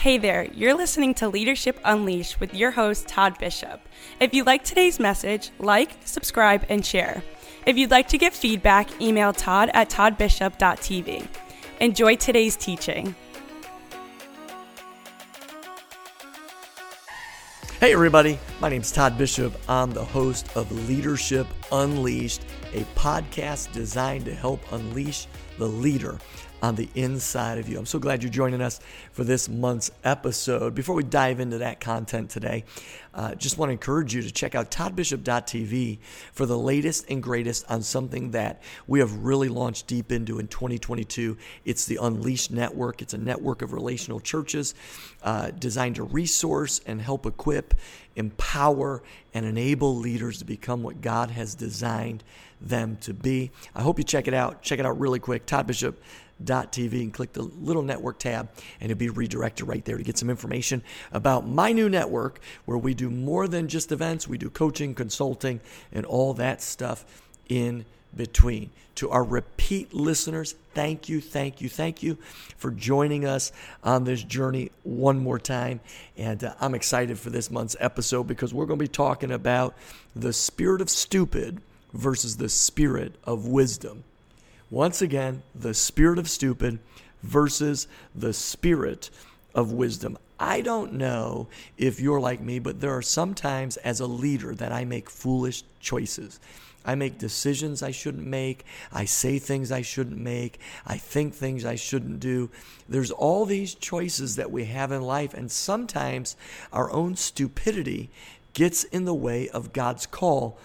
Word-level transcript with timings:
Hey 0.00 0.16
there, 0.16 0.44
you're 0.54 0.72
listening 0.72 1.12
to 1.16 1.28
Leadership 1.28 1.78
Unleashed 1.84 2.40
with 2.40 2.54
your 2.54 2.70
host, 2.70 3.06
Todd 3.06 3.36
Bishop. 3.38 3.86
If 4.18 4.32
you 4.32 4.44
like 4.44 4.64
today's 4.64 4.98
message, 4.98 5.50
like, 5.58 5.90
subscribe, 6.06 6.64
and 6.70 6.86
share. 6.86 7.22
If 7.66 7.76
you'd 7.76 7.90
like 7.90 8.08
to 8.08 8.16
get 8.16 8.32
feedback, 8.32 9.02
email 9.02 9.34
todd 9.34 9.70
at 9.74 9.90
toddbishop.tv. 9.90 11.28
Enjoy 11.82 12.16
today's 12.16 12.56
teaching. 12.56 13.14
Hey, 17.78 17.92
everybody. 17.92 18.38
My 18.58 18.70
name 18.70 18.80
is 18.80 18.92
Todd 18.92 19.18
Bishop. 19.18 19.54
I'm 19.68 19.90
the 19.90 20.02
host 20.02 20.56
of 20.56 20.72
Leadership 20.88 21.46
Unleashed, 21.72 22.40
a 22.72 22.84
podcast 22.94 23.70
designed 23.72 24.24
to 24.24 24.34
help 24.34 24.62
unleash 24.72 25.26
the 25.58 25.68
leader 25.68 26.18
on 26.62 26.74
the 26.74 26.88
inside 26.94 27.58
of 27.58 27.68
you. 27.68 27.78
I'm 27.78 27.86
so 27.86 27.98
glad 27.98 28.22
you're 28.22 28.30
joining 28.30 28.60
us 28.60 28.80
for 29.12 29.24
this 29.24 29.48
month's 29.48 29.90
episode. 30.04 30.74
Before 30.74 30.94
we 30.94 31.02
dive 31.02 31.40
into 31.40 31.58
that 31.58 31.80
content 31.80 32.30
today, 32.30 32.64
uh, 33.14 33.34
just 33.34 33.58
want 33.58 33.70
to 33.70 33.72
encourage 33.72 34.14
you 34.14 34.22
to 34.22 34.30
check 34.30 34.54
out 34.54 34.70
toddbishop.tv 34.70 35.98
for 36.32 36.46
the 36.46 36.58
latest 36.58 37.06
and 37.10 37.22
greatest 37.22 37.68
on 37.70 37.82
something 37.82 38.30
that 38.32 38.62
we 38.86 39.00
have 39.00 39.12
really 39.24 39.48
launched 39.48 39.86
deep 39.86 40.12
into 40.12 40.38
in 40.38 40.46
2022. 40.48 41.36
It's 41.64 41.86
the 41.86 41.98
Unleashed 42.00 42.50
Network. 42.50 43.02
It's 43.02 43.14
a 43.14 43.18
network 43.18 43.62
of 43.62 43.72
relational 43.72 44.20
churches 44.20 44.74
uh, 45.22 45.50
designed 45.50 45.96
to 45.96 46.04
resource 46.04 46.80
and 46.86 47.00
help 47.00 47.26
equip, 47.26 47.74
empower, 48.16 49.02
and 49.34 49.44
enable 49.44 49.96
leaders 49.96 50.38
to 50.38 50.44
become 50.44 50.82
what 50.82 51.00
God 51.00 51.30
has 51.30 51.54
designed 51.54 52.22
them 52.60 52.96
to 53.00 53.14
be. 53.14 53.50
I 53.74 53.82
hope 53.82 53.98
you 53.98 54.04
check 54.04 54.28
it 54.28 54.34
out. 54.34 54.62
Check 54.62 54.78
it 54.78 54.86
out 54.86 55.00
really 55.00 55.18
quick. 55.18 55.46
Todd 55.46 55.66
Bishop 55.66 56.00
TV 56.44 57.02
and 57.02 57.12
click 57.12 57.32
the 57.32 57.42
little 57.42 57.82
network 57.82 58.18
tab, 58.18 58.48
and 58.80 58.88
you'll 58.88 58.98
be 58.98 59.08
redirected 59.08 59.66
right 59.68 59.84
there 59.84 59.96
to 59.96 60.02
get 60.02 60.18
some 60.18 60.30
information 60.30 60.82
about 61.12 61.46
my 61.46 61.72
new 61.72 61.88
network 61.88 62.40
where 62.64 62.78
we 62.78 62.94
do 62.94 63.10
more 63.10 63.48
than 63.48 63.68
just 63.68 63.92
events. 63.92 64.26
We 64.26 64.38
do 64.38 64.50
coaching, 64.50 64.94
consulting, 64.94 65.60
and 65.92 66.06
all 66.06 66.34
that 66.34 66.62
stuff 66.62 67.04
in 67.48 67.84
between. 68.14 68.70
To 68.96 69.10
our 69.10 69.24
repeat 69.24 69.94
listeners, 69.94 70.54
thank 70.74 71.08
you, 71.08 71.20
thank 71.20 71.60
you, 71.60 71.68
thank 71.68 72.02
you 72.02 72.18
for 72.56 72.70
joining 72.70 73.24
us 73.24 73.50
on 73.82 74.04
this 74.04 74.22
journey 74.22 74.70
one 74.82 75.18
more 75.18 75.38
time. 75.38 75.80
And 76.18 76.42
uh, 76.44 76.54
I'm 76.60 76.74
excited 76.74 77.18
for 77.18 77.30
this 77.30 77.50
month's 77.50 77.76
episode 77.80 78.24
because 78.24 78.52
we're 78.52 78.66
going 78.66 78.78
to 78.78 78.84
be 78.84 78.88
talking 78.88 79.30
about 79.30 79.74
the 80.14 80.32
spirit 80.32 80.82
of 80.82 80.90
stupid 80.90 81.62
versus 81.94 82.36
the 82.36 82.48
spirit 82.48 83.14
of 83.24 83.46
wisdom. 83.46 84.04
Once 84.70 85.02
again, 85.02 85.42
the 85.52 85.74
spirit 85.74 86.18
of 86.18 86.30
stupid 86.30 86.78
versus 87.22 87.88
the 88.14 88.32
spirit 88.32 89.10
of 89.54 89.72
wisdom. 89.72 90.16
I 90.38 90.60
don't 90.60 90.92
know 90.92 91.48
if 91.76 92.00
you're 92.00 92.20
like 92.20 92.40
me, 92.40 92.60
but 92.60 92.80
there 92.80 92.96
are 92.96 93.02
sometimes 93.02 93.76
as 93.78 94.00
a 94.00 94.06
leader 94.06 94.54
that 94.54 94.72
I 94.72 94.84
make 94.84 95.10
foolish 95.10 95.64
choices. 95.80 96.38
I 96.84 96.94
make 96.94 97.18
decisions 97.18 97.82
I 97.82 97.90
shouldn't 97.90 98.26
make. 98.26 98.64
I 98.92 99.04
say 99.04 99.38
things 99.38 99.70
I 99.70 99.82
shouldn't 99.82 100.18
make. 100.18 100.58
I 100.86 100.96
think 100.96 101.34
things 101.34 101.64
I 101.64 101.74
shouldn't 101.74 102.20
do. 102.20 102.48
There's 102.88 103.10
all 103.10 103.44
these 103.44 103.74
choices 103.74 104.36
that 104.36 104.50
we 104.50 104.64
have 104.66 104.92
in 104.92 105.02
life, 105.02 105.34
and 105.34 105.50
sometimes 105.50 106.36
our 106.72 106.90
own 106.90 107.16
stupidity 107.16 108.08
gets 108.54 108.84
in 108.84 109.04
the 109.04 109.14
way 109.14 109.48
of 109.50 109.72
God's 109.72 110.06
call 110.06 110.58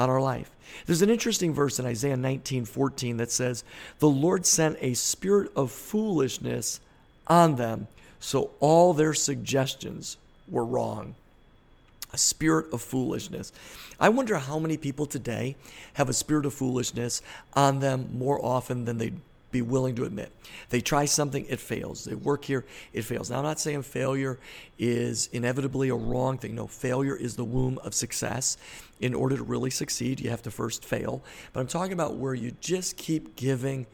on 0.00 0.08
our 0.08 0.20
life. 0.20 0.50
There's 0.86 1.02
an 1.02 1.10
interesting 1.10 1.52
verse 1.52 1.78
in 1.78 1.84
Isaiah 1.84 2.16
19:14 2.16 3.18
that 3.18 3.30
says, 3.30 3.62
"The 3.98 4.08
Lord 4.08 4.46
sent 4.46 4.78
a 4.80 4.94
spirit 4.94 5.52
of 5.54 5.70
foolishness 5.70 6.80
on 7.26 7.56
them, 7.56 7.86
so 8.18 8.50
all 8.60 8.94
their 8.94 9.14
suggestions 9.14 10.16
were 10.48 10.64
wrong." 10.64 11.16
A 12.12 12.18
spirit 12.18 12.72
of 12.72 12.82
foolishness. 12.82 13.52
I 14.00 14.08
wonder 14.08 14.38
how 14.38 14.58
many 14.58 14.76
people 14.76 15.06
today 15.06 15.54
have 15.94 16.08
a 16.08 16.14
spirit 16.14 16.46
of 16.46 16.54
foolishness 16.54 17.22
on 17.54 17.80
them 17.80 18.08
more 18.12 18.44
often 18.44 18.86
than 18.86 18.98
they 18.98 19.12
be 19.50 19.62
willing 19.62 19.94
to 19.96 20.04
admit. 20.04 20.32
They 20.68 20.80
try 20.80 21.04
something, 21.04 21.44
it 21.48 21.60
fails. 21.60 22.04
They 22.04 22.14
work 22.14 22.44
here, 22.44 22.64
it 22.92 23.02
fails. 23.02 23.30
Now, 23.30 23.38
I'm 23.38 23.44
not 23.44 23.60
saying 23.60 23.82
failure 23.82 24.38
is 24.78 25.28
inevitably 25.32 25.88
a 25.88 25.94
wrong 25.94 26.38
thing. 26.38 26.54
No, 26.54 26.66
failure 26.66 27.16
is 27.16 27.36
the 27.36 27.44
womb 27.44 27.78
of 27.78 27.94
success. 27.94 28.56
In 29.00 29.14
order 29.14 29.36
to 29.36 29.42
really 29.42 29.70
succeed, 29.70 30.20
you 30.20 30.30
have 30.30 30.42
to 30.42 30.50
first 30.50 30.84
fail. 30.84 31.22
But 31.52 31.60
I'm 31.60 31.66
talking 31.66 31.92
about 31.92 32.16
where 32.16 32.34
you 32.34 32.52
just 32.60 32.96
keep 32.96 33.34
giving 33.34 33.86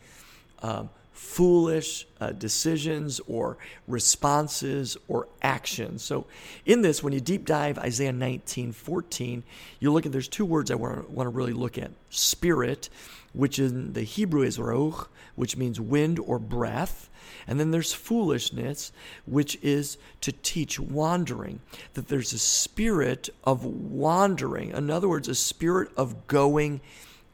um, 0.62 0.90
foolish 1.16 2.06
uh, 2.20 2.30
decisions 2.32 3.20
or 3.26 3.56
responses 3.88 4.98
or 5.08 5.26
actions. 5.40 6.02
So, 6.02 6.26
in 6.66 6.82
this, 6.82 7.02
when 7.02 7.14
you 7.14 7.20
deep 7.20 7.46
dive 7.46 7.78
Isaiah 7.78 8.12
19 8.12 8.72
14, 8.72 9.42
you 9.80 9.92
look 9.92 10.04
at 10.04 10.12
there's 10.12 10.28
two 10.28 10.44
words 10.44 10.70
I 10.70 10.74
want 10.74 11.08
to 11.08 11.28
really 11.28 11.54
look 11.54 11.78
at 11.78 11.90
spirit, 12.10 12.90
which 13.32 13.58
in 13.58 13.94
the 13.94 14.02
Hebrew 14.02 14.42
is 14.42 14.58
ruach, 14.58 15.08
which 15.36 15.56
means 15.56 15.80
wind 15.80 16.18
or 16.18 16.38
breath. 16.38 17.08
And 17.48 17.58
then 17.58 17.70
there's 17.70 17.92
foolishness, 17.92 18.92
which 19.24 19.56
is 19.62 19.98
to 20.20 20.32
teach 20.32 20.78
wandering, 20.78 21.60
that 21.94 22.08
there's 22.08 22.32
a 22.32 22.38
spirit 22.38 23.30
of 23.42 23.64
wandering. 23.64 24.70
In 24.70 24.90
other 24.90 25.08
words, 25.08 25.28
a 25.28 25.34
spirit 25.34 25.90
of 25.96 26.26
going 26.26 26.80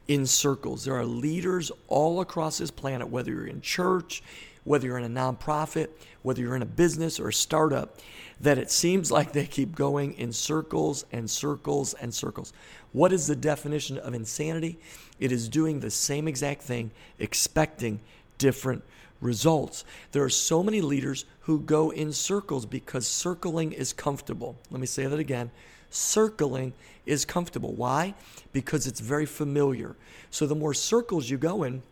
in 0.09 0.27
circles. 0.27 0.85
There 0.85 0.97
are 0.97 1.07
leaders 1.07 1.71
all 1.89 2.21
across 2.21 2.59
this 2.59 2.71
planet, 2.71 3.09
whether 3.09 3.31
you're 3.31 3.47
in 3.47 3.61
church, 3.61 4.23
whether 4.65 4.87
you're 4.87 4.99
in 4.99 5.05
a 5.05 5.21
nonprofit, 5.21 5.89
whether 6.23 6.41
you're 6.41 6.57
in 6.57 6.63
a 6.63 6.67
business 6.67 7.19
or 7.19 7.29
a 7.29 7.33
startup, 7.33 7.99
that 8.41 8.59
it 8.59 8.71
seems 8.71 9.11
like 9.11 9.33
they 9.33 9.47
keep 9.47 9.75
going 9.75 10.15
in 10.15 10.33
circles 10.33 11.05
and 11.13 11.31
circles 11.31 11.95
and 11.95 12.13
circles. 12.13 12.53
What 12.93 13.13
is 13.13 13.27
the 13.27 13.37
definition 13.37 13.99
of 13.99 14.15
insanity? 14.15 14.79
It 15.21 15.33
is 15.33 15.49
doing 15.49 15.81
the 15.81 15.91
same 15.91 16.27
exact 16.29 16.63
thing, 16.63 16.91
expecting 17.19 18.01
different 18.39 18.83
results. 19.21 19.85
There 20.11 20.25
are 20.25 20.29
so 20.29 20.63
many 20.63 20.81
leaders 20.81 21.25
who 21.43 21.61
go 21.61 21.91
in 21.91 22.13
circles 22.13 22.67
because 22.67 23.07
circling 23.07 23.73
is 23.73 23.93
comfortable. 23.93 24.57
Let 24.71 24.81
me 24.81 24.87
say 24.87 25.07
that 25.07 25.19
again 25.19 25.51
circling 25.95 26.73
is 27.07 27.25
comfortable. 27.25 27.73
Why? 27.75 28.15
Because 28.53 28.87
it's 28.87 29.01
very 29.01 29.27
familiar. 29.27 29.97
So 30.31 30.47
the 30.47 30.55
more 30.55 30.75
circles 30.75 31.31
you 31.31 31.39
go 31.39 31.63
in, 31.63 31.83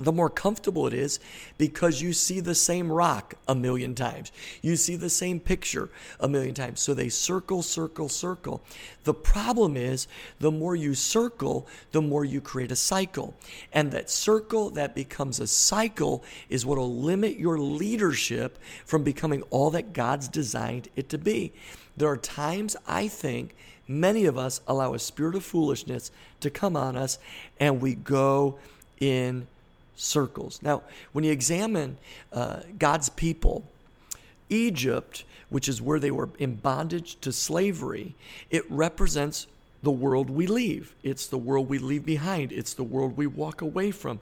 the 0.00 0.12
more 0.12 0.30
comfortable 0.30 0.86
it 0.86 0.94
is 0.94 1.20
because 1.58 2.00
you 2.00 2.12
see 2.12 2.40
the 2.40 2.54
same 2.54 2.90
rock 2.90 3.34
a 3.46 3.54
million 3.54 3.94
times. 3.94 4.32
You 4.62 4.76
see 4.76 4.96
the 4.96 5.10
same 5.10 5.40
picture 5.40 5.90
a 6.18 6.28
million 6.28 6.54
times. 6.54 6.80
So 6.80 6.94
they 6.94 7.08
circle, 7.08 7.62
circle, 7.62 8.08
circle. 8.08 8.62
The 9.04 9.14
problem 9.14 9.76
is 9.76 10.08
the 10.38 10.50
more 10.50 10.74
you 10.74 10.94
circle, 10.94 11.66
the 11.92 12.02
more 12.02 12.24
you 12.24 12.40
create 12.40 12.72
a 12.72 12.76
cycle. 12.76 13.34
And 13.72 13.92
that 13.92 14.10
circle 14.10 14.70
that 14.70 14.94
becomes 14.94 15.38
a 15.38 15.46
cycle 15.46 16.24
is 16.48 16.64
what 16.64 16.78
will 16.78 16.94
limit 16.94 17.38
your 17.38 17.58
leadership 17.58 18.58
from 18.84 19.04
becoming 19.04 19.42
all 19.50 19.70
that 19.70 19.92
God's 19.92 20.28
designed 20.28 20.88
it 20.96 21.08
to 21.10 21.18
be. 21.18 21.52
There 21.96 22.08
are 22.08 22.16
times 22.16 22.76
I 22.86 23.08
think 23.08 23.54
many 23.86 24.24
of 24.24 24.38
us 24.38 24.60
allow 24.66 24.94
a 24.94 24.98
spirit 24.98 25.34
of 25.34 25.44
foolishness 25.44 26.10
to 26.40 26.48
come 26.48 26.76
on 26.76 26.96
us 26.96 27.18
and 27.58 27.80
we 27.80 27.94
go 27.94 28.58
in 29.00 29.46
circles. 30.00 30.60
Now, 30.62 30.82
when 31.12 31.24
you 31.24 31.32
examine 31.32 31.96
uh, 32.32 32.60
God's 32.78 33.08
people, 33.08 33.64
Egypt, 34.48 35.24
which 35.48 35.68
is 35.68 35.80
where 35.82 35.98
they 35.98 36.10
were 36.10 36.28
in 36.38 36.56
bondage 36.56 37.20
to 37.20 37.32
slavery, 37.32 38.14
it 38.50 38.70
represents 38.70 39.46
the 39.82 39.90
world 39.90 40.30
we 40.30 40.46
leave. 40.46 40.94
It's 41.02 41.26
the 41.26 41.38
world 41.38 41.68
we 41.68 41.78
leave 41.78 42.04
behind. 42.04 42.52
It's 42.52 42.74
the 42.74 42.84
world 42.84 43.16
we 43.16 43.26
walk 43.26 43.62
away 43.62 43.90
from. 43.90 44.20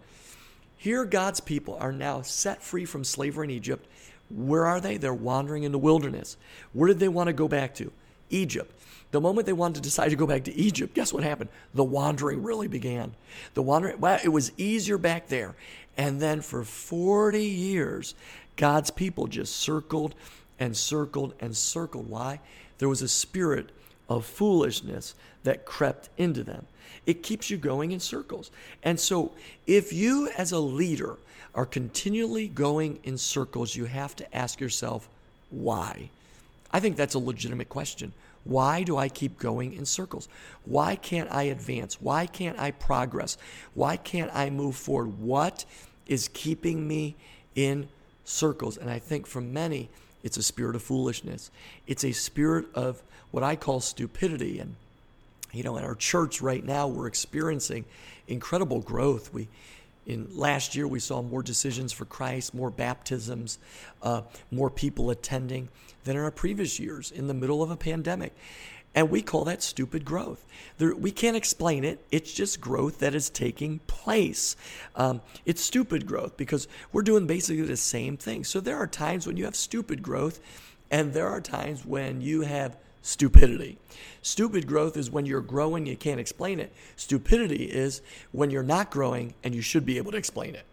Here, 0.76 1.04
God's 1.04 1.40
people 1.40 1.76
are 1.80 1.92
now 1.92 2.22
set 2.22 2.62
free 2.62 2.84
from 2.84 3.02
slavery 3.02 3.46
in 3.46 3.50
Egypt 3.50 3.84
where 4.30 4.66
are 4.66 4.80
they? 4.80 4.96
They're 4.96 5.14
wandering 5.14 5.62
in 5.62 5.72
the 5.72 5.78
wilderness. 5.78 6.36
Where 6.72 6.88
did 6.88 6.98
they 6.98 7.08
want 7.08 7.28
to 7.28 7.32
go 7.32 7.48
back 7.48 7.74
to? 7.76 7.92
Egypt. 8.30 8.74
The 9.10 9.20
moment 9.20 9.46
they 9.46 9.54
wanted 9.54 9.76
to 9.76 9.80
decide 9.80 10.10
to 10.10 10.16
go 10.16 10.26
back 10.26 10.44
to 10.44 10.54
Egypt, 10.54 10.94
guess 10.94 11.12
what 11.12 11.24
happened? 11.24 11.50
The 11.74 11.84
wandering 11.84 12.42
really 12.42 12.68
began. 12.68 13.14
The 13.54 13.62
wandering, 13.62 14.00
well, 14.00 14.20
it 14.22 14.28
was 14.28 14.52
easier 14.58 14.98
back 14.98 15.28
there. 15.28 15.54
And 15.96 16.20
then 16.20 16.42
for 16.42 16.62
40 16.62 17.42
years, 17.42 18.14
God's 18.56 18.90
people 18.90 19.26
just 19.26 19.56
circled 19.56 20.14
and 20.58 20.76
circled 20.76 21.34
and 21.40 21.56
circled. 21.56 22.10
Why? 22.10 22.40
There 22.78 22.88
was 22.88 23.02
a 23.02 23.08
spirit 23.08 23.70
of 24.08 24.26
foolishness 24.26 25.14
that 25.44 25.64
crept 25.64 26.10
into 26.18 26.42
them. 26.42 26.66
It 27.06 27.22
keeps 27.22 27.48
you 27.48 27.56
going 27.56 27.92
in 27.92 28.00
circles. 28.00 28.50
And 28.82 29.00
so, 29.00 29.32
if 29.66 29.92
you 29.92 30.28
as 30.36 30.52
a 30.52 30.58
leader 30.58 31.16
are 31.54 31.66
continually 31.66 32.48
going 32.48 32.98
in 33.04 33.16
circles, 33.16 33.74
you 33.74 33.86
have 33.86 34.14
to 34.16 34.36
ask 34.36 34.60
yourself, 34.60 35.08
why? 35.50 36.10
I 36.72 36.80
think 36.80 36.96
that's 36.96 37.14
a 37.14 37.18
legitimate 37.18 37.68
question. 37.68 38.12
Why 38.44 38.82
do 38.82 38.96
I 38.96 39.08
keep 39.08 39.38
going 39.38 39.72
in 39.74 39.84
circles? 39.84 40.28
Why 40.64 40.96
can't 40.96 41.30
I 41.30 41.44
advance? 41.44 42.00
Why 42.00 42.26
can't 42.26 42.58
I 42.58 42.70
progress? 42.70 43.36
Why 43.74 43.96
can't 43.96 44.30
I 44.34 44.50
move 44.50 44.76
forward? 44.76 45.18
What 45.18 45.64
is 46.06 46.28
keeping 46.32 46.86
me 46.88 47.16
in 47.54 47.88
circles? 48.24 48.76
And 48.76 48.88
I 48.90 48.98
think 48.98 49.26
for 49.26 49.40
many, 49.40 49.88
It's 50.22 50.36
a 50.36 50.42
spirit 50.42 50.76
of 50.76 50.82
foolishness. 50.82 51.50
It's 51.86 52.04
a 52.04 52.12
spirit 52.12 52.66
of 52.74 53.00
what 53.30 53.42
I 53.42 53.56
call 53.56 53.80
stupidity. 53.80 54.58
And, 54.58 54.74
you 55.52 55.62
know, 55.62 55.76
in 55.76 55.84
our 55.84 55.94
church 55.94 56.42
right 56.42 56.64
now, 56.64 56.88
we're 56.88 57.06
experiencing 57.06 57.84
incredible 58.26 58.80
growth. 58.80 59.32
We, 59.32 59.48
in 60.08 60.26
last 60.34 60.74
year, 60.74 60.88
we 60.88 61.00
saw 61.00 61.20
more 61.20 61.42
decisions 61.42 61.92
for 61.92 62.06
Christ, 62.06 62.54
more 62.54 62.70
baptisms, 62.70 63.58
uh, 64.02 64.22
more 64.50 64.70
people 64.70 65.10
attending 65.10 65.68
than 66.04 66.16
in 66.16 66.22
our 66.22 66.30
previous 66.30 66.80
years 66.80 67.10
in 67.10 67.28
the 67.28 67.34
middle 67.34 67.62
of 67.62 67.70
a 67.70 67.76
pandemic. 67.76 68.34
And 68.94 69.10
we 69.10 69.20
call 69.20 69.44
that 69.44 69.62
stupid 69.62 70.06
growth. 70.06 70.46
There, 70.78 70.96
we 70.96 71.10
can't 71.10 71.36
explain 71.36 71.84
it. 71.84 72.02
It's 72.10 72.32
just 72.32 72.58
growth 72.58 73.00
that 73.00 73.14
is 73.14 73.28
taking 73.28 73.80
place. 73.80 74.56
Um, 74.96 75.20
it's 75.44 75.62
stupid 75.62 76.06
growth 76.06 76.38
because 76.38 76.68
we're 76.90 77.02
doing 77.02 77.26
basically 77.26 77.62
the 77.62 77.76
same 77.76 78.16
thing. 78.16 78.44
So 78.44 78.60
there 78.60 78.78
are 78.78 78.86
times 78.86 79.26
when 79.26 79.36
you 79.36 79.44
have 79.44 79.54
stupid 79.54 80.02
growth, 80.02 80.40
and 80.90 81.12
there 81.12 81.28
are 81.28 81.42
times 81.42 81.84
when 81.84 82.22
you 82.22 82.40
have 82.40 82.78
stupidity. 83.08 83.78
Stupid 84.20 84.66
growth 84.66 84.96
is 84.96 85.10
when 85.10 85.24
you're 85.24 85.40
growing, 85.40 85.86
you 85.86 85.96
can't 85.96 86.20
explain 86.20 86.60
it. 86.60 86.72
Stupidity 86.96 87.64
is 87.64 88.02
when 88.32 88.50
you're 88.50 88.62
not 88.62 88.90
growing 88.90 89.32
and 89.42 89.54
you 89.54 89.62
should 89.62 89.86
be 89.86 89.96
able 89.96 90.12
to 90.12 90.18
explain 90.18 90.54
it. 90.54 90.66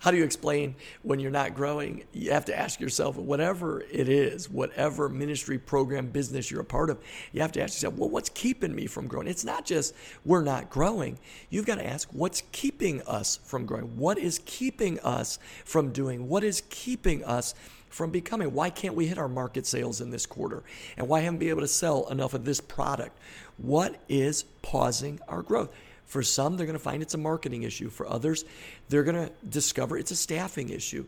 How 0.00 0.10
do 0.10 0.16
you 0.16 0.24
explain 0.24 0.76
when 1.02 1.20
you're 1.20 1.30
not 1.30 1.54
growing? 1.54 2.04
You 2.12 2.32
have 2.32 2.46
to 2.46 2.58
ask 2.58 2.80
yourself, 2.80 3.16
whatever 3.16 3.82
it 3.82 4.08
is, 4.08 4.48
whatever 4.48 5.10
ministry, 5.10 5.58
program, 5.58 6.06
business 6.06 6.50
you're 6.50 6.62
a 6.62 6.64
part 6.64 6.88
of, 6.88 6.98
you 7.32 7.42
have 7.42 7.52
to 7.52 7.62
ask 7.62 7.74
yourself, 7.74 7.94
well, 7.94 8.08
what's 8.08 8.30
keeping 8.30 8.74
me 8.74 8.86
from 8.86 9.06
growing? 9.06 9.28
It's 9.28 9.44
not 9.44 9.66
just 9.66 9.94
we're 10.24 10.42
not 10.42 10.70
growing. 10.70 11.18
You've 11.50 11.66
got 11.66 11.76
to 11.76 11.86
ask, 11.86 12.08
what's 12.12 12.42
keeping 12.50 13.02
us 13.02 13.40
from 13.44 13.66
growing? 13.66 13.96
What 13.98 14.16
is 14.16 14.40
keeping 14.46 14.98
us 15.00 15.38
from 15.66 15.92
doing? 15.92 16.28
What 16.28 16.44
is 16.44 16.62
keeping 16.70 17.22
us 17.24 17.54
from 17.90 18.10
becoming? 18.10 18.54
Why 18.54 18.70
can't 18.70 18.94
we 18.94 19.06
hit 19.06 19.18
our 19.18 19.28
market 19.28 19.66
sales 19.66 20.00
in 20.00 20.10
this 20.10 20.24
quarter? 20.24 20.62
And 20.96 21.08
why 21.08 21.20
haven't 21.20 21.40
we 21.40 21.46
been 21.46 21.50
able 21.50 21.60
to 21.60 21.68
sell 21.68 22.08
enough 22.08 22.32
of 22.32 22.44
this 22.44 22.60
product? 22.60 23.18
What 23.58 24.00
is 24.08 24.44
pausing 24.62 25.20
our 25.28 25.42
growth? 25.42 25.70
For 26.06 26.22
some, 26.22 26.56
they're 26.56 26.66
going 26.66 26.78
to 26.78 26.82
find 26.82 27.02
it's 27.02 27.14
a 27.14 27.18
marketing 27.18 27.64
issue. 27.64 27.90
For 27.90 28.08
others, 28.08 28.44
they're 28.88 29.04
going 29.04 29.26
to 29.26 29.32
discover 29.48 29.98
it's 29.98 30.10
a 30.10 30.16
staffing 30.16 30.70
issue. 30.70 31.04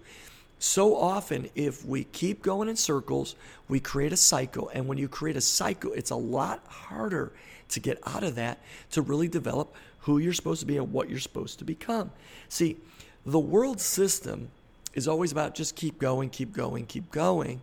So 0.58 0.96
often, 0.96 1.50
if 1.56 1.84
we 1.84 2.04
keep 2.04 2.42
going 2.42 2.68
in 2.68 2.76
circles, 2.76 3.34
we 3.68 3.80
create 3.80 4.12
a 4.12 4.16
cycle. 4.16 4.70
And 4.72 4.86
when 4.86 4.98
you 4.98 5.08
create 5.08 5.36
a 5.36 5.40
cycle, 5.40 5.92
it's 5.92 6.10
a 6.10 6.16
lot 6.16 6.62
harder 6.68 7.32
to 7.70 7.80
get 7.80 7.98
out 8.06 8.22
of 8.22 8.36
that 8.36 8.60
to 8.92 9.02
really 9.02 9.28
develop 9.28 9.74
who 10.00 10.18
you're 10.18 10.32
supposed 10.32 10.60
to 10.60 10.66
be 10.66 10.76
and 10.76 10.92
what 10.92 11.08
you're 11.08 11.18
supposed 11.18 11.58
to 11.60 11.64
become. 11.64 12.10
See, 12.48 12.76
the 13.26 13.40
world 13.40 13.80
system 13.80 14.50
is 14.94 15.08
always 15.08 15.32
about 15.32 15.54
just 15.54 15.76
keep 15.76 15.98
going, 15.98 16.30
keep 16.30 16.52
going, 16.52 16.86
keep 16.86 17.10
going. 17.10 17.60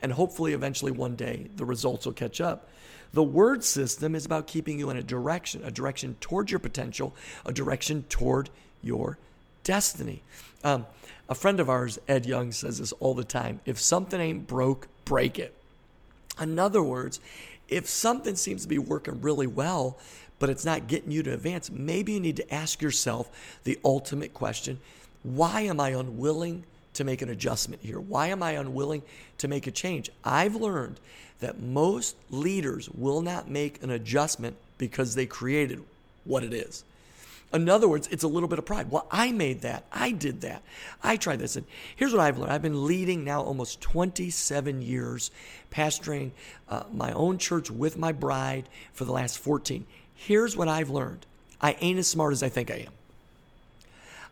And 0.00 0.12
hopefully, 0.12 0.52
eventually, 0.52 0.90
one 0.90 1.14
day, 1.14 1.48
the 1.56 1.64
results 1.64 2.06
will 2.06 2.12
catch 2.12 2.40
up. 2.40 2.68
The 3.12 3.22
word 3.22 3.62
system 3.62 4.14
is 4.14 4.24
about 4.24 4.46
keeping 4.46 4.78
you 4.78 4.90
in 4.90 4.96
a 4.96 5.02
direction, 5.02 5.62
a 5.64 5.70
direction 5.70 6.16
toward 6.20 6.50
your 6.50 6.58
potential, 6.58 7.14
a 7.44 7.52
direction 7.52 8.04
toward 8.08 8.48
your 8.82 9.18
destiny. 9.64 10.22
Um, 10.64 10.86
a 11.28 11.34
friend 11.34 11.60
of 11.60 11.70
ours, 11.70 11.98
Ed 12.08 12.26
Young, 12.26 12.52
says 12.52 12.78
this 12.78 12.92
all 12.92 13.14
the 13.14 13.24
time 13.24 13.60
if 13.64 13.78
something 13.78 14.20
ain't 14.20 14.46
broke, 14.46 14.88
break 15.04 15.38
it. 15.38 15.54
In 16.40 16.58
other 16.58 16.82
words, 16.82 17.20
if 17.68 17.88
something 17.88 18.34
seems 18.34 18.62
to 18.62 18.68
be 18.68 18.78
working 18.78 19.20
really 19.20 19.46
well, 19.46 19.98
but 20.38 20.50
it's 20.50 20.64
not 20.64 20.88
getting 20.88 21.12
you 21.12 21.22
to 21.22 21.34
advance, 21.34 21.70
maybe 21.70 22.14
you 22.14 22.20
need 22.20 22.36
to 22.36 22.54
ask 22.54 22.82
yourself 22.82 23.30
the 23.64 23.78
ultimate 23.84 24.34
question 24.34 24.80
why 25.22 25.60
am 25.60 25.78
I 25.78 25.90
unwilling 25.90 26.64
to 26.94 27.04
make 27.04 27.22
an 27.22 27.30
adjustment 27.30 27.82
here? 27.82 28.00
Why 28.00 28.28
am 28.28 28.42
I 28.42 28.52
unwilling 28.52 29.02
to 29.38 29.48
make 29.48 29.66
a 29.66 29.70
change? 29.70 30.10
I've 30.24 30.54
learned 30.54 31.00
that 31.40 31.60
most 31.60 32.16
leaders 32.30 32.88
will 32.90 33.20
not 33.20 33.48
make 33.50 33.82
an 33.82 33.90
adjustment 33.90 34.56
because 34.78 35.14
they 35.14 35.26
created 35.26 35.82
what 36.24 36.44
it 36.44 36.52
is. 36.52 36.84
In 37.52 37.68
other 37.68 37.86
words, 37.86 38.08
it's 38.10 38.24
a 38.24 38.28
little 38.28 38.48
bit 38.48 38.58
of 38.58 38.64
pride. 38.64 38.90
Well, 38.90 39.06
I 39.10 39.30
made 39.30 39.60
that. 39.60 39.84
I 39.92 40.12
did 40.12 40.40
that. 40.40 40.62
I 41.02 41.16
tried 41.16 41.38
this. 41.38 41.56
And 41.56 41.66
here's 41.94 42.12
what 42.12 42.20
I've 42.20 42.38
learned 42.38 42.52
I've 42.52 42.62
been 42.62 42.86
leading 42.86 43.24
now 43.24 43.42
almost 43.42 43.80
27 43.82 44.80
years, 44.80 45.30
pastoring 45.70 46.30
uh, 46.68 46.84
my 46.92 47.12
own 47.12 47.36
church 47.36 47.70
with 47.70 47.98
my 47.98 48.12
bride 48.12 48.68
for 48.94 49.04
the 49.04 49.12
last 49.12 49.38
14. 49.38 49.84
Here's 50.14 50.56
what 50.56 50.68
I've 50.68 50.88
learned 50.88 51.26
I 51.60 51.76
ain't 51.80 51.98
as 51.98 52.08
smart 52.08 52.32
as 52.32 52.42
I 52.42 52.48
think 52.48 52.70
I 52.70 52.86
am. 52.86 52.92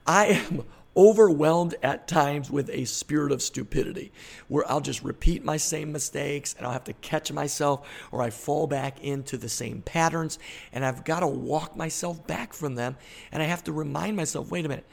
I 0.07 0.27
am 0.27 0.65
overwhelmed 0.97 1.75
at 1.83 2.09
times 2.09 2.51
with 2.51 2.69
a 2.71 2.85
spirit 2.85 3.33
of 3.33 3.43
stupidity 3.43 4.13
where 4.49 4.69
I'll 4.71 4.81
just 4.81 5.03
repeat 5.03 5.45
my 5.45 5.57
same 5.57 5.93
mistakes 5.93 6.55
and 6.57 6.67
I'll 6.67 6.73
have 6.73 6.85
to 6.85 6.93
catch 6.95 7.33
myself 7.33 7.89
or 8.11 8.23
I 8.23 8.31
fall 8.31 8.67
back 8.67 9.03
into 9.03 9.37
the 9.37 9.49
same 9.49 9.83
patterns 9.83 10.39
and 10.73 10.85
I've 10.85 11.05
got 11.05 11.21
to 11.21 11.29
walk 11.29 11.77
myself 11.77 12.27
back 12.27 12.53
from 12.53 12.75
them 12.75 12.97
and 13.31 13.43
I 13.43 13.47
have 13.47 13.65
to 13.65 13.73
remind 13.73 14.17
myself 14.17 14.51
wait 14.51 14.67
a 14.67 14.69
minute. 14.69 14.87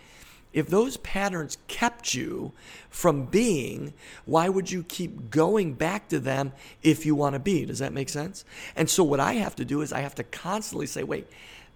If 0.53 0.67
those 0.67 0.97
patterns 0.97 1.57
kept 1.67 2.13
you 2.15 2.53
from 2.89 3.25
being, 3.25 3.93
why 4.25 4.49
would 4.49 4.71
you 4.71 4.83
keep 4.83 5.29
going 5.29 5.73
back 5.73 6.07
to 6.09 6.19
them 6.19 6.53
if 6.81 7.05
you 7.05 7.15
want 7.15 7.33
to 7.33 7.39
be? 7.39 7.65
Does 7.65 7.79
that 7.79 7.93
make 7.93 8.09
sense? 8.09 8.45
And 8.75 8.89
so, 8.89 9.03
what 9.03 9.19
I 9.19 9.33
have 9.33 9.55
to 9.57 9.65
do 9.65 9.81
is 9.81 9.91
I 9.91 9.99
have 9.99 10.15
to 10.15 10.23
constantly 10.23 10.87
say, 10.87 11.03
wait, 11.03 11.27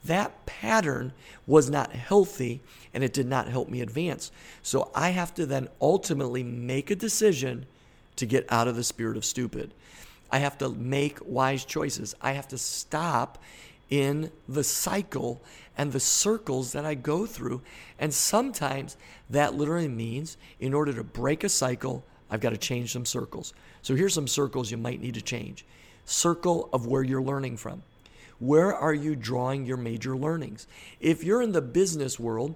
that 0.05 0.45
pattern 0.45 1.13
was 1.45 1.69
not 1.69 1.91
healthy 1.91 2.61
and 2.93 3.03
it 3.03 3.13
did 3.13 3.27
not 3.27 3.47
help 3.47 3.69
me 3.69 3.81
advance. 3.81 4.31
So 4.63 4.91
I 4.95 5.09
have 5.09 5.33
to 5.35 5.45
then 5.45 5.69
ultimately 5.79 6.43
make 6.43 6.89
a 6.89 6.95
decision 6.95 7.65
to 8.15 8.25
get 8.25 8.45
out 8.51 8.67
of 8.67 8.75
the 8.75 8.83
spirit 8.83 9.17
of 9.17 9.25
stupid. 9.25 9.73
I 10.31 10.39
have 10.39 10.57
to 10.59 10.69
make 10.69 11.19
wise 11.25 11.65
choices. 11.65 12.15
I 12.21 12.33
have 12.33 12.47
to 12.49 12.57
stop 12.57 13.37
in 13.89 14.31
the 14.47 14.63
cycle 14.63 15.41
and 15.77 15.91
the 15.91 15.99
circles 15.99 16.71
that 16.71 16.85
I 16.85 16.95
go 16.95 17.25
through. 17.25 17.61
And 17.99 18.13
sometimes 18.13 18.97
that 19.29 19.55
literally 19.55 19.87
means 19.87 20.37
in 20.59 20.73
order 20.73 20.93
to 20.93 21.03
break 21.03 21.43
a 21.43 21.49
cycle, 21.49 22.03
I've 22.29 22.39
got 22.39 22.51
to 22.51 22.57
change 22.57 22.93
some 22.93 23.05
circles. 23.05 23.53
So 23.81 23.95
here's 23.95 24.13
some 24.13 24.27
circles 24.27 24.71
you 24.71 24.77
might 24.77 25.01
need 25.01 25.15
to 25.15 25.21
change 25.21 25.65
circle 26.05 26.67
of 26.73 26.87
where 26.87 27.03
you're 27.03 27.21
learning 27.21 27.55
from. 27.57 27.83
Where 28.41 28.75
are 28.75 28.93
you 28.93 29.15
drawing 29.15 29.67
your 29.67 29.77
major 29.77 30.17
learnings? 30.17 30.65
If 30.99 31.23
you're 31.23 31.43
in 31.43 31.51
the 31.51 31.61
business 31.61 32.19
world, 32.19 32.55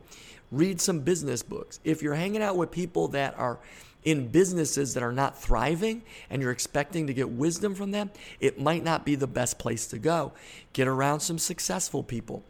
read 0.52 0.82
some 0.82 1.02
business 1.02 1.44
books. 1.44 1.80
If 1.84 2.02
you're 2.02 2.16
hanging 2.16 2.42
out 2.42 2.58
with 2.58 2.72
people 2.72 3.08
that 3.10 3.38
are 3.38 3.60
in 4.04 4.30
businesses 4.30 4.96
that 4.96 5.04
are 5.04 5.12
not 5.12 5.40
thriving 5.40 6.02
and 6.32 6.42
you're 6.42 6.50
expecting 6.50 7.06
to 7.06 7.14
get 7.14 7.30
wisdom 7.30 7.76
from 7.76 7.92
them, 7.92 8.10
it 8.40 8.60
might 8.60 8.84
not 8.84 9.06
be 9.06 9.14
the 9.14 9.28
best 9.28 9.60
place 9.60 9.86
to 9.88 10.00
go. 10.00 10.34
Get 10.74 10.88
around 10.88 11.20
some 11.20 11.38
successful 11.38 12.02
people. 12.02 12.44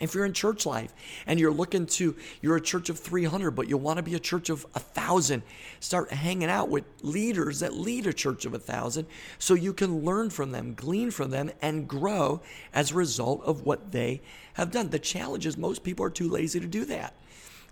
If 0.00 0.14
you're 0.14 0.24
in 0.24 0.32
church 0.32 0.64
life 0.66 0.94
and 1.26 1.40
you're 1.40 1.52
looking 1.52 1.86
to, 1.86 2.14
you're 2.40 2.56
a 2.56 2.60
church 2.60 2.88
of 2.88 2.98
300, 2.98 3.50
but 3.52 3.68
you 3.68 3.76
want 3.76 3.96
to 3.96 4.02
be 4.02 4.14
a 4.14 4.20
church 4.20 4.48
of 4.48 4.64
a 4.74 4.80
1,000, 4.80 5.42
start 5.80 6.12
hanging 6.12 6.48
out 6.48 6.68
with 6.68 6.84
leaders 7.02 7.60
that 7.60 7.74
lead 7.74 8.06
a 8.06 8.12
church 8.12 8.44
of 8.44 8.52
a 8.52 8.58
1,000 8.58 9.06
so 9.38 9.54
you 9.54 9.72
can 9.72 10.04
learn 10.04 10.30
from 10.30 10.52
them, 10.52 10.74
glean 10.74 11.10
from 11.10 11.30
them, 11.30 11.50
and 11.60 11.88
grow 11.88 12.40
as 12.72 12.90
a 12.92 12.94
result 12.94 13.42
of 13.44 13.64
what 13.64 13.92
they 13.92 14.20
have 14.54 14.70
done. 14.70 14.90
The 14.90 14.98
challenge 14.98 15.46
is 15.46 15.56
most 15.56 15.82
people 15.82 16.04
are 16.04 16.10
too 16.10 16.28
lazy 16.28 16.60
to 16.60 16.66
do 16.66 16.84
that. 16.86 17.14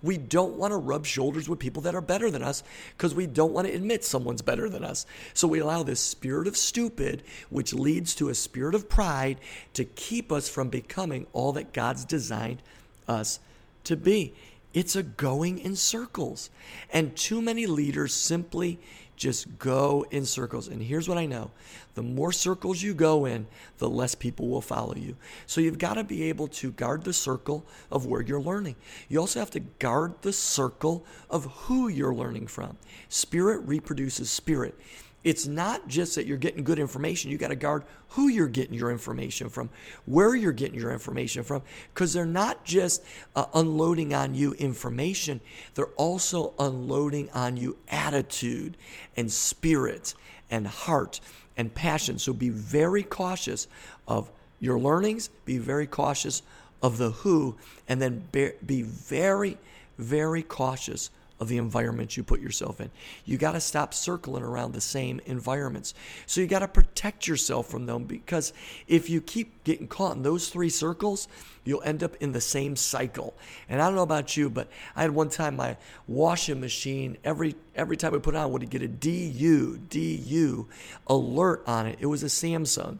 We 0.06 0.16
don't 0.16 0.54
want 0.54 0.70
to 0.70 0.76
rub 0.76 1.04
shoulders 1.04 1.48
with 1.48 1.58
people 1.58 1.82
that 1.82 1.94
are 1.94 2.00
better 2.00 2.30
than 2.30 2.42
us 2.42 2.62
because 2.96 3.14
we 3.14 3.26
don't 3.26 3.52
want 3.52 3.66
to 3.66 3.74
admit 3.74 4.04
someone's 4.04 4.40
better 4.40 4.68
than 4.68 4.84
us. 4.84 5.04
So 5.34 5.48
we 5.48 5.58
allow 5.58 5.82
this 5.82 6.00
spirit 6.00 6.46
of 6.46 6.56
stupid, 6.56 7.24
which 7.50 7.74
leads 7.74 8.14
to 8.14 8.28
a 8.28 8.34
spirit 8.34 8.74
of 8.74 8.88
pride, 8.88 9.40
to 9.74 9.84
keep 9.84 10.30
us 10.30 10.48
from 10.48 10.68
becoming 10.68 11.26
all 11.32 11.52
that 11.52 11.72
God's 11.72 12.04
designed 12.04 12.62
us 13.08 13.40
to 13.84 13.96
be. 13.96 14.32
It's 14.72 14.94
a 14.94 15.02
going 15.02 15.58
in 15.58 15.74
circles. 15.74 16.50
And 16.92 17.16
too 17.16 17.42
many 17.42 17.66
leaders 17.66 18.14
simply 18.14 18.78
just 19.16 19.58
go 19.58 20.06
in 20.10 20.24
circles. 20.24 20.68
And 20.68 20.82
here's 20.82 21.08
what 21.08 21.18
I 21.18 21.26
know 21.26 21.50
the 21.94 22.02
more 22.02 22.32
circles 22.32 22.82
you 22.82 22.94
go 22.94 23.24
in, 23.24 23.46
the 23.78 23.88
less 23.88 24.14
people 24.14 24.48
will 24.48 24.60
follow 24.60 24.94
you. 24.94 25.16
So 25.46 25.60
you've 25.60 25.78
got 25.78 25.94
to 25.94 26.04
be 26.04 26.24
able 26.24 26.48
to 26.48 26.72
guard 26.72 27.04
the 27.04 27.12
circle 27.12 27.66
of 27.90 28.06
where 28.06 28.20
you're 28.20 28.40
learning. 28.40 28.76
You 29.08 29.18
also 29.18 29.40
have 29.40 29.50
to 29.52 29.60
guard 29.60 30.14
the 30.22 30.32
circle 30.32 31.04
of 31.30 31.44
who 31.44 31.88
you're 31.88 32.14
learning 32.14 32.48
from. 32.48 32.76
Spirit 33.08 33.60
reproduces 33.66 34.30
spirit 34.30 34.78
it's 35.26 35.48
not 35.48 35.88
just 35.88 36.14
that 36.14 36.24
you're 36.24 36.36
getting 36.36 36.62
good 36.62 36.78
information. 36.78 37.32
You 37.32 37.36
got 37.36 37.48
to 37.48 37.56
guard 37.56 37.82
who 38.10 38.28
you're 38.28 38.46
getting 38.46 38.74
your 38.74 38.92
information 38.92 39.48
from, 39.48 39.70
where 40.04 40.36
you're 40.36 40.52
getting 40.52 40.78
your 40.78 40.92
information 40.92 41.42
from, 41.42 41.62
because 41.92 42.12
they're 42.12 42.24
not 42.24 42.64
just 42.64 43.02
uh, 43.34 43.46
unloading 43.52 44.14
on 44.14 44.36
you 44.36 44.52
information, 44.52 45.40
they're 45.74 45.86
also 45.96 46.54
unloading 46.60 47.28
on 47.34 47.56
you 47.56 47.76
attitude 47.88 48.76
and 49.16 49.32
spirit 49.32 50.14
and 50.48 50.64
heart 50.64 51.18
and 51.56 51.74
passion. 51.74 52.20
So 52.20 52.32
be 52.32 52.50
very 52.50 53.02
cautious 53.02 53.66
of 54.06 54.30
your 54.60 54.78
learnings, 54.78 55.30
be 55.44 55.58
very 55.58 55.88
cautious 55.88 56.42
of 56.84 56.98
the 56.98 57.10
who, 57.10 57.56
and 57.88 58.00
then 58.00 58.22
be, 58.30 58.52
be 58.64 58.82
very, 58.82 59.58
very 59.98 60.44
cautious 60.44 61.10
of 61.38 61.48
the 61.48 61.58
environment 61.58 62.16
you 62.16 62.22
put 62.22 62.40
yourself 62.40 62.80
in. 62.80 62.90
You 63.24 63.38
got 63.38 63.52
to 63.52 63.60
stop 63.60 63.92
circling 63.92 64.42
around 64.42 64.72
the 64.72 64.80
same 64.80 65.20
environments. 65.26 65.94
So 66.26 66.40
you 66.40 66.46
got 66.46 66.60
to 66.60 66.68
protect 66.68 67.26
yourself 67.26 67.68
from 67.68 67.86
them 67.86 68.04
because 68.04 68.52
if 68.86 69.10
you 69.10 69.20
keep 69.20 69.64
getting 69.64 69.88
caught 69.88 70.16
in 70.16 70.22
those 70.22 70.48
three 70.48 70.70
circles, 70.70 71.28
you'll 71.64 71.82
end 71.82 72.02
up 72.02 72.16
in 72.20 72.32
the 72.32 72.40
same 72.40 72.76
cycle. 72.76 73.34
And 73.68 73.82
I 73.82 73.86
don't 73.86 73.96
know 73.96 74.02
about 74.02 74.36
you, 74.36 74.48
but 74.48 74.68
I 74.94 75.02
had 75.02 75.10
one 75.10 75.28
time 75.28 75.56
my 75.56 75.76
washing 76.06 76.60
machine 76.60 77.18
every 77.24 77.56
every 77.74 77.96
time 77.96 78.12
we 78.12 78.18
put 78.18 78.34
it 78.34 78.38
on 78.38 78.52
would 78.52 78.68
get 78.70 78.82
a 78.82 78.88
DU 78.88 79.78
DU 79.90 80.66
alert 81.06 81.62
on 81.66 81.86
it. 81.86 81.98
It 82.00 82.06
was 82.06 82.22
a 82.22 82.26
Samsung 82.26 82.98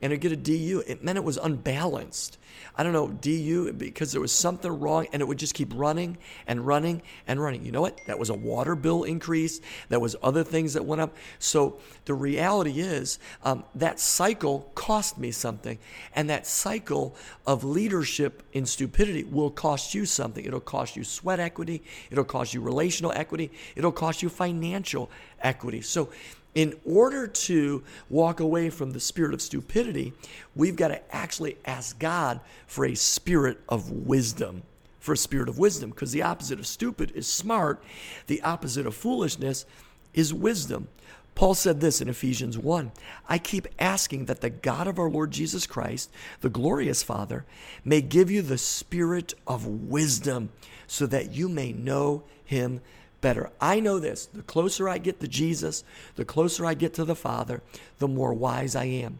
and 0.00 0.12
it'd 0.12 0.20
get 0.20 0.32
a 0.32 0.36
DU. 0.36 0.82
It 0.86 1.02
meant 1.02 1.18
it 1.18 1.24
was 1.24 1.36
unbalanced. 1.36 2.38
I 2.76 2.84
don't 2.84 2.92
know, 2.92 3.08
DU, 3.08 3.72
because 3.72 4.12
there 4.12 4.20
was 4.20 4.30
something 4.30 4.70
wrong 4.70 5.06
and 5.12 5.20
it 5.20 5.26
would 5.26 5.38
just 5.38 5.54
keep 5.54 5.72
running 5.74 6.16
and 6.46 6.64
running 6.64 7.02
and 7.26 7.40
running. 7.42 7.64
You 7.64 7.72
know 7.72 7.80
what? 7.80 8.00
That 8.06 8.18
was 8.18 8.30
a 8.30 8.34
water 8.34 8.76
bill 8.76 9.02
increase. 9.02 9.60
That 9.88 10.00
was 10.00 10.14
other 10.22 10.44
things 10.44 10.74
that 10.74 10.84
went 10.84 11.00
up. 11.00 11.16
So 11.40 11.80
the 12.04 12.14
reality 12.14 12.80
is 12.80 13.18
um, 13.42 13.64
that 13.74 13.98
cycle 13.98 14.70
cost 14.76 15.18
me 15.18 15.32
something. 15.32 15.78
And 16.14 16.30
that 16.30 16.46
cycle 16.46 17.16
of 17.46 17.64
leadership 17.64 18.44
in 18.52 18.64
stupidity 18.64 19.24
will 19.24 19.50
cost 19.50 19.94
you 19.94 20.06
something. 20.06 20.44
It'll 20.44 20.60
cost 20.60 20.96
you 20.96 21.02
sweat 21.02 21.40
equity. 21.40 21.82
It'll 22.10 22.24
cost 22.24 22.54
you 22.54 22.60
relational 22.60 23.12
equity. 23.12 23.50
It'll 23.74 23.92
cost 23.92 24.22
you 24.22 24.28
financial 24.28 25.10
equity. 25.40 25.80
So 25.80 26.10
in 26.54 26.74
order 26.84 27.26
to 27.26 27.82
walk 28.08 28.40
away 28.40 28.70
from 28.70 28.92
the 28.92 29.00
spirit 29.00 29.34
of 29.34 29.42
stupidity, 29.42 30.12
we've 30.56 30.76
got 30.76 30.88
to 30.88 31.14
actually 31.14 31.56
ask 31.64 31.98
God 31.98 32.40
for 32.66 32.84
a 32.84 32.94
spirit 32.94 33.58
of 33.68 33.90
wisdom. 33.90 34.62
For 35.00 35.12
a 35.12 35.16
spirit 35.16 35.48
of 35.48 35.58
wisdom, 35.58 35.90
because 35.90 36.12
the 36.12 36.22
opposite 36.22 36.58
of 36.58 36.66
stupid 36.66 37.12
is 37.14 37.26
smart, 37.26 37.82
the 38.26 38.42
opposite 38.42 38.86
of 38.86 38.94
foolishness 38.94 39.64
is 40.12 40.34
wisdom. 40.34 40.88
Paul 41.34 41.54
said 41.54 41.80
this 41.80 42.00
in 42.00 42.08
Ephesians 42.08 42.58
1 42.58 42.90
I 43.28 43.38
keep 43.38 43.68
asking 43.78 44.24
that 44.24 44.40
the 44.40 44.50
God 44.50 44.88
of 44.88 44.98
our 44.98 45.08
Lord 45.08 45.30
Jesus 45.30 45.68
Christ, 45.68 46.10
the 46.40 46.48
glorious 46.48 47.04
Father, 47.04 47.44
may 47.84 48.00
give 48.00 48.28
you 48.28 48.42
the 48.42 48.58
spirit 48.58 49.34
of 49.46 49.64
wisdom 49.64 50.50
so 50.88 51.06
that 51.06 51.30
you 51.30 51.48
may 51.48 51.72
know 51.72 52.24
him 52.44 52.80
better. 53.20 53.50
I 53.60 53.80
know 53.80 53.98
this 53.98 54.26
the 54.26 54.42
closer 54.42 54.88
I 54.88 54.98
get 54.98 55.20
to 55.20 55.28
Jesus, 55.28 55.84
the 56.16 56.24
closer 56.24 56.64
I 56.64 56.74
get 56.74 56.94
to 56.94 57.04
the 57.04 57.16
Father, 57.16 57.62
the 57.98 58.08
more 58.08 58.32
wise 58.32 58.76
I 58.76 58.84
am. 58.84 59.18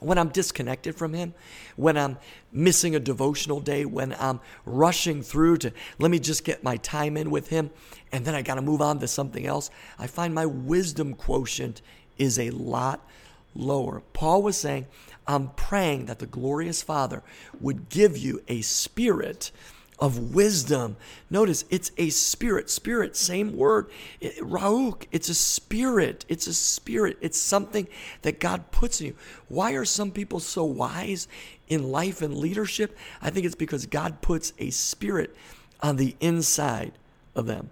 When 0.00 0.18
I'm 0.18 0.30
disconnected 0.30 0.96
from 0.96 1.14
Him, 1.14 1.32
when 1.76 1.96
I'm 1.96 2.18
missing 2.50 2.96
a 2.96 3.00
devotional 3.00 3.60
day, 3.60 3.84
when 3.84 4.14
I'm 4.18 4.40
rushing 4.66 5.22
through 5.22 5.58
to 5.58 5.72
let 6.00 6.10
me 6.10 6.18
just 6.18 6.44
get 6.44 6.64
my 6.64 6.76
time 6.78 7.16
in 7.16 7.30
with 7.30 7.48
Him, 7.48 7.70
and 8.10 8.24
then 8.24 8.34
I 8.34 8.42
got 8.42 8.56
to 8.56 8.62
move 8.62 8.82
on 8.82 8.98
to 8.98 9.06
something 9.06 9.46
else, 9.46 9.70
I 9.98 10.08
find 10.08 10.34
my 10.34 10.44
wisdom 10.44 11.14
quotient 11.14 11.82
is 12.18 12.38
a 12.38 12.50
lot 12.50 13.06
lower. 13.54 14.02
Paul 14.12 14.42
was 14.42 14.56
saying, 14.56 14.86
I'm 15.26 15.50
praying 15.50 16.06
that 16.06 16.18
the 16.18 16.26
glorious 16.26 16.82
Father 16.82 17.22
would 17.60 17.88
give 17.88 18.16
you 18.16 18.42
a 18.48 18.60
spirit 18.62 19.52
of 19.98 20.34
wisdom. 20.34 20.96
Notice 21.30 21.64
it's 21.70 21.92
a 21.96 22.10
spirit. 22.10 22.68
Spirit, 22.70 23.16
same 23.16 23.56
word. 23.56 23.88
It, 24.20 24.36
ruach, 24.38 25.06
it's 25.12 25.28
a 25.28 25.34
spirit. 25.34 26.24
It's 26.28 26.46
a 26.46 26.54
spirit. 26.54 27.18
It's 27.20 27.38
something 27.38 27.86
that 28.22 28.40
God 28.40 28.70
puts 28.72 29.00
in 29.00 29.08
you. 29.08 29.14
Why 29.48 29.72
are 29.72 29.84
some 29.84 30.10
people 30.10 30.40
so 30.40 30.64
wise 30.64 31.28
in 31.68 31.90
life 31.90 32.20
and 32.20 32.36
leadership? 32.36 32.96
I 33.20 33.30
think 33.30 33.46
it's 33.46 33.54
because 33.54 33.86
God 33.86 34.20
puts 34.22 34.52
a 34.58 34.70
spirit 34.70 35.36
on 35.80 35.96
the 35.96 36.16
inside 36.20 36.92
of 37.34 37.46
them. 37.46 37.70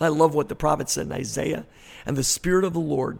I 0.00 0.08
love 0.08 0.34
what 0.34 0.48
the 0.48 0.54
prophet 0.54 0.88
said 0.88 1.06
in 1.06 1.12
Isaiah. 1.12 1.66
And 2.06 2.16
the 2.16 2.24
spirit 2.24 2.64
of 2.64 2.72
the 2.72 2.80
Lord 2.80 3.18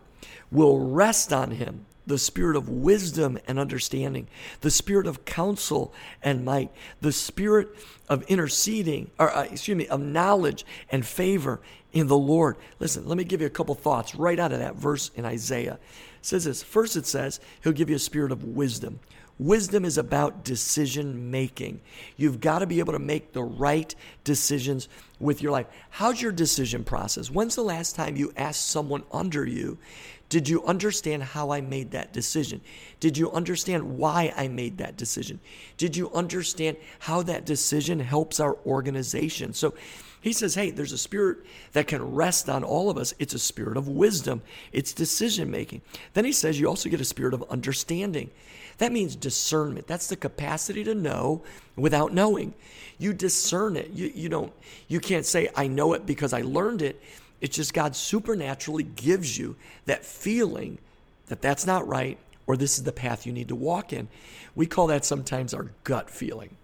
will 0.51 0.79
rest 0.79 1.33
on 1.33 1.53
him 1.53 1.87
the 2.07 2.19
spirit 2.19 2.57
of 2.57 2.69
wisdom 2.69 3.39
and 3.47 3.59
understanding, 3.59 4.27
the 4.61 4.71
spirit 4.71 5.07
of 5.07 5.25
counsel 5.25 5.93
and 6.23 6.45
might, 6.45 6.71
the 7.01 7.13
spirit 7.13 7.69
of 8.09 8.23
interceding, 8.25 9.11
or 9.19 9.35
uh, 9.35 9.45
excuse 9.45 9.77
me, 9.77 9.87
of 9.89 10.01
knowledge 10.01 10.67
and 10.91 11.07
favor 11.07 11.61
in 11.93 12.07
the 12.07 12.17
Lord. 12.17 12.57
Listen, 12.79 13.07
let 13.07 13.17
me 13.17 13.25
give 13.25 13.41
you 13.41 13.47
a 13.47 13.51
couple 13.51 13.75
thoughts 13.75 14.15
right 14.15 14.39
out 14.39 14.53
of 14.53 14.59
that 14.59 14.77
verse 14.77 15.11
in 15.15 15.25
Isaiah. 15.25 15.79
It 16.19 16.27
says 16.27 16.45
this 16.45 16.63
first, 16.63 16.97
it 16.97 17.07
says, 17.07 17.41
He'll 17.63 17.73
give 17.73 17.91
you 17.91 17.97
a 17.97 18.01
spirit 18.01 18.33
of 18.33 18.45
wisdom. 18.45 19.01
Wisdom 19.39 19.85
is 19.85 19.99
about 19.99 20.45
decision 20.45 21.31
making. 21.31 21.81
You've 22.17 22.41
got 22.41 22.61
to 22.61 22.67
be 22.67 22.79
able 22.79 22.93
to 22.93 22.99
make 22.99 23.33
the 23.33 23.43
right 23.43 23.93
decisions 24.25 24.89
with 25.19 25.43
your 25.43 25.51
life. 25.51 25.67
How's 25.91 26.21
your 26.21 26.33
decision 26.33 26.85
process? 26.85 27.31
When's 27.31 27.57
the 27.57 27.63
last 27.63 27.97
time 27.97 28.17
you 28.17 28.33
asked 28.37 28.69
someone 28.69 29.03
under 29.11 29.45
you 29.45 29.79
did 30.33 30.49
you 30.49 30.65
understand 30.65 31.23
how 31.23 31.53
I 31.53 31.61
made 31.61 31.91
that 31.91 32.15
decision? 32.15 32.63
Did 33.01 33.19
you 33.19 33.31
understand 33.33 33.99
why 33.99 34.33
I 34.35 34.49
made 34.49 34.79
that 34.79 34.97
decision? 34.97 35.41
Did 35.77 35.95
you 35.95 36.11
understand 36.13 36.79
how 37.01 37.21
that 37.25 37.45
decision 37.45 38.01
helps 38.01 38.41
our 38.41 38.57
organization? 38.65 39.53
So 39.53 39.75
he 40.23 40.33
says, 40.33 40.55
hey, 40.55 40.71
there's 40.71 40.93
a 40.93 40.97
spirit 40.97 41.41
that 41.73 41.87
can 41.87 42.15
rest 42.15 42.49
on 42.49 42.65
all 42.65 42.89
of 42.89 42.97
us. 42.97 43.13
It's 43.19 43.35
a 43.35 43.39
spirit 43.39 43.77
of 43.77 43.89
wisdom, 43.89 44.41
it's 44.73 44.95
decision 44.95 45.51
making. 45.51 45.83
Then 46.15 46.25
he 46.25 46.33
says, 46.33 46.59
you 46.59 46.67
also 46.67 46.89
get 46.89 47.03
a 47.03 47.05
spirit 47.05 47.35
of 47.35 47.45
understanding. 47.51 48.31
That 48.79 48.91
means 48.91 49.15
discernment. 49.15 49.87
That's 49.87 50.07
the 50.07 50.17
capacity 50.17 50.83
to 50.85 50.95
know 50.95 51.43
without 51.77 52.15
knowing. 52.15 52.55
You 52.97 53.13
discern 53.13 53.77
it. 53.77 53.91
You, 53.91 54.11
you 54.15 54.31
don't 54.31 54.51
you 54.89 54.99
can't 54.99 55.27
say 55.27 55.51
I 55.55 55.67
know 55.67 55.93
it 55.93 56.07
because 56.07 56.33
I 56.33 56.41
learned 56.41 56.81
it. 56.81 57.03
It's 57.43 57.57
just 57.57 57.75
God 57.75 57.95
supernaturally 57.97 58.85
gives 58.85 59.37
you 59.37 59.57
that 59.85 60.07
feeling 60.07 60.79
that 61.27 61.43
that's 61.43 61.67
not 61.67 61.87
right 61.87 62.17
or 62.47 62.57
this 62.57 62.79
is 62.79 62.85
the 62.85 62.93
path 62.93 63.27
you 63.27 63.33
need 63.33 63.49
to 63.49 63.57
walk 63.57 63.93
in. 63.93 64.09
We 64.55 64.67
call 64.67 64.87
that 64.87 65.05
sometimes 65.05 65.53
our 65.53 65.73
gut 65.83 66.09
feeling. 66.09 66.57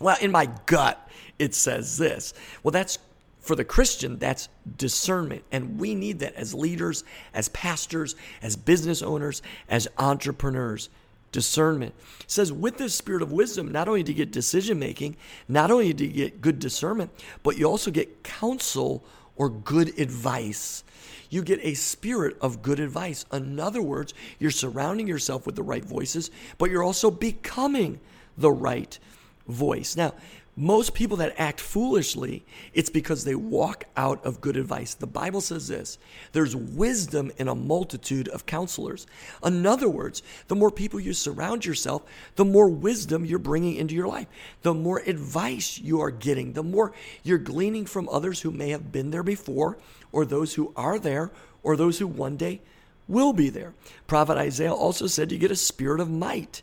Well, 0.00 0.16
in 0.20 0.32
my 0.32 0.48
gut, 0.64 1.08
it 1.38 1.54
says 1.54 1.98
this. 1.98 2.32
Well, 2.62 2.72
that's 2.72 2.98
for 3.40 3.54
the 3.54 3.64
Christian, 3.64 4.18
that's 4.18 4.48
discernment. 4.76 5.44
And 5.52 5.78
we 5.78 5.94
need 5.94 6.20
that 6.20 6.34
as 6.34 6.54
leaders, 6.54 7.04
as 7.34 7.48
pastors, 7.50 8.16
as 8.42 8.56
business 8.56 9.02
owners, 9.02 9.42
as 9.68 9.88
entrepreneurs. 9.98 10.88
Discernment. 11.30 11.94
It 12.20 12.30
says, 12.30 12.50
with 12.50 12.78
this 12.78 12.94
spirit 12.94 13.20
of 13.20 13.30
wisdom, 13.30 13.70
not 13.70 13.86
only 13.86 14.02
do 14.02 14.12
you 14.12 14.16
get 14.16 14.30
decision 14.30 14.78
making, 14.78 15.14
not 15.46 15.70
only 15.70 15.92
do 15.92 16.06
you 16.06 16.10
get 16.10 16.40
good 16.40 16.58
discernment, 16.58 17.10
but 17.42 17.58
you 17.58 17.66
also 17.66 17.90
get 17.90 18.22
counsel 18.22 19.04
or 19.38 19.48
good 19.48 19.98
advice. 19.98 20.84
You 21.30 21.42
get 21.42 21.60
a 21.62 21.74
spirit 21.74 22.36
of 22.40 22.62
good 22.62 22.80
advice. 22.80 23.24
In 23.32 23.58
other 23.58 23.82
words, 23.82 24.12
you're 24.38 24.50
surrounding 24.50 25.06
yourself 25.06 25.46
with 25.46 25.56
the 25.56 25.62
right 25.62 25.84
voices, 25.84 26.30
but 26.58 26.70
you're 26.70 26.82
also 26.82 27.10
becoming 27.10 28.00
the 28.36 28.50
right 28.50 28.98
voice. 29.46 29.96
Now, 29.96 30.14
most 30.58 30.92
people 30.92 31.18
that 31.18 31.36
act 31.38 31.60
foolishly, 31.60 32.44
it's 32.74 32.90
because 32.90 33.22
they 33.22 33.36
walk 33.36 33.84
out 33.96 34.24
of 34.24 34.40
good 34.40 34.56
advice. 34.56 34.92
The 34.92 35.06
Bible 35.06 35.40
says 35.40 35.68
this 35.68 35.98
there's 36.32 36.56
wisdom 36.56 37.30
in 37.38 37.46
a 37.46 37.54
multitude 37.54 38.26
of 38.26 38.44
counselors. 38.44 39.06
In 39.44 39.64
other 39.64 39.88
words, 39.88 40.20
the 40.48 40.56
more 40.56 40.72
people 40.72 40.98
you 40.98 41.12
surround 41.12 41.64
yourself, 41.64 42.02
the 42.34 42.44
more 42.44 42.68
wisdom 42.68 43.24
you're 43.24 43.38
bringing 43.38 43.76
into 43.76 43.94
your 43.94 44.08
life, 44.08 44.26
the 44.62 44.74
more 44.74 44.98
advice 44.98 45.78
you 45.78 46.00
are 46.00 46.10
getting, 46.10 46.54
the 46.54 46.64
more 46.64 46.92
you're 47.22 47.38
gleaning 47.38 47.86
from 47.86 48.08
others 48.08 48.40
who 48.40 48.50
may 48.50 48.70
have 48.70 48.90
been 48.90 49.12
there 49.12 49.22
before, 49.22 49.78
or 50.10 50.24
those 50.24 50.54
who 50.54 50.72
are 50.74 50.98
there, 50.98 51.30
or 51.62 51.76
those 51.76 52.00
who 52.00 52.08
one 52.08 52.36
day 52.36 52.60
will 53.06 53.32
be 53.32 53.48
there. 53.48 53.74
Prophet 54.08 54.36
Isaiah 54.36 54.74
also 54.74 55.06
said 55.06 55.30
you 55.30 55.38
get 55.38 55.52
a 55.52 55.56
spirit 55.56 56.00
of 56.00 56.10
might. 56.10 56.62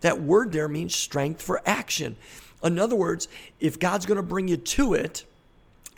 That 0.00 0.22
word 0.22 0.52
there 0.52 0.68
means 0.68 0.94
strength 0.94 1.42
for 1.42 1.60
action. 1.66 2.16
In 2.64 2.78
other 2.78 2.96
words, 2.96 3.28
if 3.60 3.78
God's 3.78 4.06
going 4.06 4.16
to 4.16 4.22
bring 4.22 4.48
you 4.48 4.56
to 4.56 4.94
it, 4.94 5.24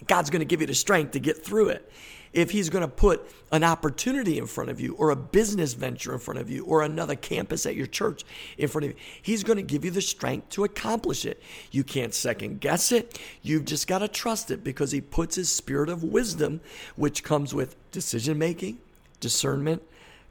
God's 0.07 0.31
going 0.31 0.41
to 0.41 0.47
give 0.47 0.61
you 0.61 0.67
the 0.67 0.75
strength 0.75 1.13
to 1.13 1.21
get 1.21 1.45
through 1.45 1.69
it. 1.71 1.91
If 2.33 2.51
He's 2.51 2.69
going 2.69 2.83
to 2.83 2.89
put 2.89 3.31
an 3.51 3.65
opportunity 3.65 4.37
in 4.37 4.47
front 4.47 4.69
of 4.69 4.79
you, 4.79 4.95
or 4.97 5.11
a 5.11 5.17
business 5.17 5.73
venture 5.73 6.13
in 6.13 6.19
front 6.19 6.39
of 6.41 6.51
you, 6.51 6.65
or 6.65 6.83
another 6.83 7.15
campus 7.15 7.65
at 7.65 7.77
your 7.77 7.87
church 7.87 8.25
in 8.59 8.69
front 8.69 8.85
of 8.85 8.91
you, 8.91 8.97
He's 9.23 9.43
going 9.43 9.57
to 9.57 9.63
give 9.63 9.85
you 9.85 9.91
the 9.91 10.03
strength 10.03 10.51
to 10.51 10.65
accomplish 10.65 11.25
it. 11.25 11.43
You 11.71 11.83
can't 11.83 12.13
second 12.13 12.61
guess 12.61 12.93
it. 12.93 13.19
You've 13.43 13.65
just 13.65 13.87
got 13.87 14.01
to 14.01 14.09
trust 14.09 14.51
it 14.51 14.63
because 14.63 14.93
He 14.93 15.01
puts 15.01 15.37
His 15.37 15.49
spirit 15.49 15.89
of 15.89 16.03
wisdom, 16.03 16.61
which 16.97 17.23
comes 17.23 17.55
with 17.55 17.77
decision 17.91 18.37
making, 18.37 18.79
discernment, 19.21 19.83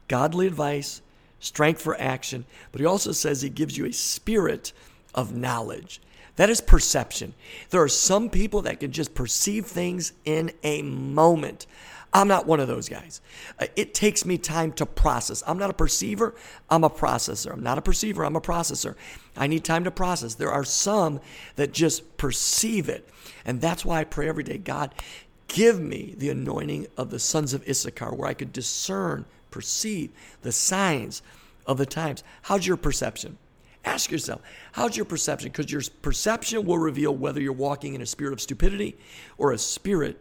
godly 0.07 0.45
advice, 0.45 1.01
strength 1.39 1.81
for 1.81 1.99
action. 1.99 2.45
But 2.71 2.81
He 2.81 2.85
also 2.85 3.13
says 3.13 3.41
He 3.41 3.49
gives 3.49 3.77
you 3.77 3.85
a 3.85 3.93
spirit 3.93 4.73
of 5.15 5.35
knowledge. 5.35 6.01
That 6.35 6.49
is 6.49 6.61
perception. 6.61 7.33
There 7.69 7.81
are 7.81 7.87
some 7.87 8.29
people 8.29 8.61
that 8.63 8.79
can 8.79 8.91
just 8.91 9.15
perceive 9.15 9.65
things 9.65 10.13
in 10.25 10.51
a 10.63 10.81
moment. 10.81 11.65
I'm 12.13 12.27
not 12.27 12.45
one 12.45 12.61
of 12.61 12.67
those 12.67 12.87
guys. 12.87 13.19
Uh, 13.59 13.67
it 13.75 13.93
takes 13.93 14.25
me 14.25 14.37
time 14.37 14.71
to 14.73 14.85
process. 14.85 15.43
I'm 15.45 15.57
not 15.57 15.69
a 15.69 15.73
perceiver, 15.73 16.33
I'm 16.69 16.83
a 16.83 16.89
processor. 16.89 17.51
I'm 17.51 17.63
not 17.63 17.77
a 17.77 17.81
perceiver, 17.81 18.23
I'm 18.23 18.35
a 18.35 18.41
processor. 18.41 18.95
I 19.35 19.47
need 19.47 19.65
time 19.65 19.83
to 19.83 19.91
process. 19.91 20.35
There 20.35 20.51
are 20.51 20.63
some 20.63 21.19
that 21.57 21.73
just 21.73 22.17
perceive 22.17 22.87
it. 22.87 23.09
And 23.43 23.59
that's 23.59 23.83
why 23.83 23.99
I 23.99 24.03
pray 24.05 24.29
every 24.29 24.43
day 24.43 24.57
God, 24.57 24.93
Give 25.47 25.79
me 25.79 26.15
the 26.17 26.29
anointing 26.29 26.87
of 26.97 27.11
the 27.11 27.19
sons 27.19 27.53
of 27.53 27.67
Issachar 27.67 28.13
where 28.13 28.27
I 28.27 28.33
could 28.33 28.51
discern, 28.51 29.25
perceive 29.51 30.11
the 30.41 30.51
signs 30.51 31.21
of 31.65 31.77
the 31.77 31.85
times. 31.85 32.23
How's 32.43 32.65
your 32.65 32.77
perception? 32.77 33.37
Ask 33.85 34.11
yourself, 34.11 34.41
how's 34.71 34.97
your 34.97 35.05
perception? 35.05 35.51
Because 35.51 35.71
your 35.71 35.83
perception 36.01 36.65
will 36.65 36.79
reveal 36.79 37.15
whether 37.15 37.39
you're 37.39 37.53
walking 37.53 37.93
in 37.93 38.01
a 38.01 38.05
spirit 38.05 38.33
of 38.33 38.41
stupidity 38.41 38.97
or 39.37 39.51
a 39.51 39.57
spirit 39.57 40.19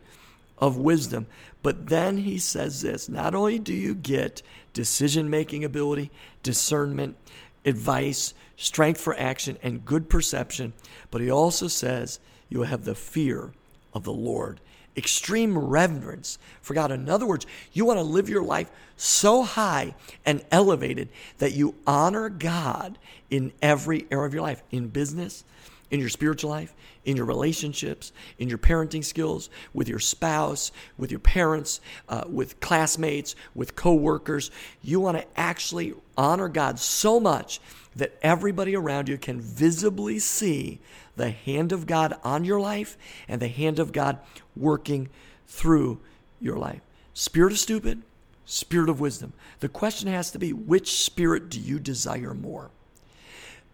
of 0.59 0.77
wisdom. 0.77 1.27
But 1.63 1.89
then 1.89 2.19
he 2.19 2.39
says 2.39 2.83
this 2.83 3.09
not 3.09 3.35
only 3.35 3.59
do 3.59 3.73
you 3.73 3.95
get 3.95 4.43
decision 4.75 5.31
making 5.31 5.65
ability, 5.65 6.11
discernment, 6.43 7.17
advice, 7.65 8.35
strength 8.57 9.01
for 9.01 9.19
action, 9.19 9.57
and 9.63 9.85
good 9.85 10.11
perception, 10.11 10.75
but 11.11 11.23
he 11.23 11.31
also 11.31 11.67
says 11.67 12.21
you 12.51 12.59
will 12.59 12.67
have 12.67 12.85
the 12.85 12.95
fear 12.95 13.53
of 13.95 14.05
the 14.05 14.13
Lord 14.13 14.61
extreme 14.97 15.57
reverence 15.57 16.39
for 16.63 16.75
God. 16.75 16.91
In 16.91 17.09
other 17.09 17.27
words, 17.27 17.47
you 17.73 17.85
want 17.85 17.99
to 17.99 18.05
live 18.05 18.29
your 18.29 18.43
life 18.43 18.71
so 18.97 19.43
high 19.43 19.95
and 20.25 20.45
elevated 20.51 21.09
that 21.39 21.53
you 21.53 21.75
honor 21.87 22.29
God 22.29 22.99
in 23.31 23.53
every 23.61 24.07
area 24.11 24.27
of 24.27 24.35
your 24.35 24.43
life, 24.43 24.63
in 24.71 24.89
business, 24.89 25.45
in 25.91 26.01
your 26.01 26.09
spiritual 26.09 26.51
life, 26.51 26.75
in 27.05 27.17
your 27.17 27.27
relationships, 27.27 28.13
in 28.39 28.49
your 28.49 28.59
parenting 28.59 29.05
skills, 29.05 29.51
with 29.73 29.89
your 29.89 29.99
spouse, 29.99 30.73
with 30.97 31.11
your 31.11 31.21
parents, 31.21 31.81
uh, 32.09 32.25
with 32.29 32.61
classmates, 32.61 33.35
with 33.55 33.77
coworkers. 33.77 34.51
You 34.83 35.01
want 35.01 35.19
to 35.19 35.27
actually 35.37 35.95
honor 36.17 36.49
God 36.49 36.79
so 36.79 37.21
much 37.21 37.61
that 37.97 38.17
everybody 38.23 38.75
around 38.75 39.09
you 39.09 39.19
can 39.19 39.41
visibly 39.41 40.19
see 40.19 40.81
the 41.17 41.31
hand 41.31 41.73
of 41.73 41.87
God 41.87 42.15
on 42.25 42.45
your 42.45 42.61
life 42.61 42.97
and 43.29 43.41
the 43.41 43.49
hand 43.49 43.79
of 43.79 43.93
God 43.93 44.19
working 44.57 45.09
through 45.47 46.01
your 46.41 46.57
life. 46.57 46.81
Spirit 47.13 47.53
of 47.53 47.59
stupid, 47.59 48.03
spirit 48.45 48.89
of 48.89 49.01
wisdom. 49.01 49.33
The 49.61 49.69
question 49.69 50.09
has 50.09 50.31
to 50.33 50.39
be 50.39 50.53
which 50.53 51.05
spirit 51.05 51.49
do 51.49 51.61
you 51.61 51.79
desire 51.79 52.35
more? 52.35 52.71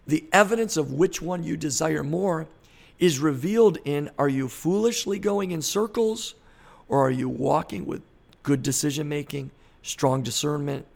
The 0.07 0.25
evidence 0.33 0.77
of 0.77 0.93
which 0.93 1.23
one 1.23 1.43
you 1.43 1.57
desire 1.57 2.03
more 2.03 2.47
is 3.01 3.19
revealed 3.19 3.79
in 3.85 4.11
are 4.19 4.29
you 4.29 4.47
foolishly 4.47 5.19
going 5.19 5.51
in 5.51 5.63
circles 5.63 6.35
or 6.87 7.05
are 7.05 7.11
you 7.11 7.29
walking 7.29 7.87
with 7.87 8.03
good 8.43 8.63
decision 8.63 9.09
making, 9.09 9.51
strong 9.83 10.23
discernment, 10.23 10.87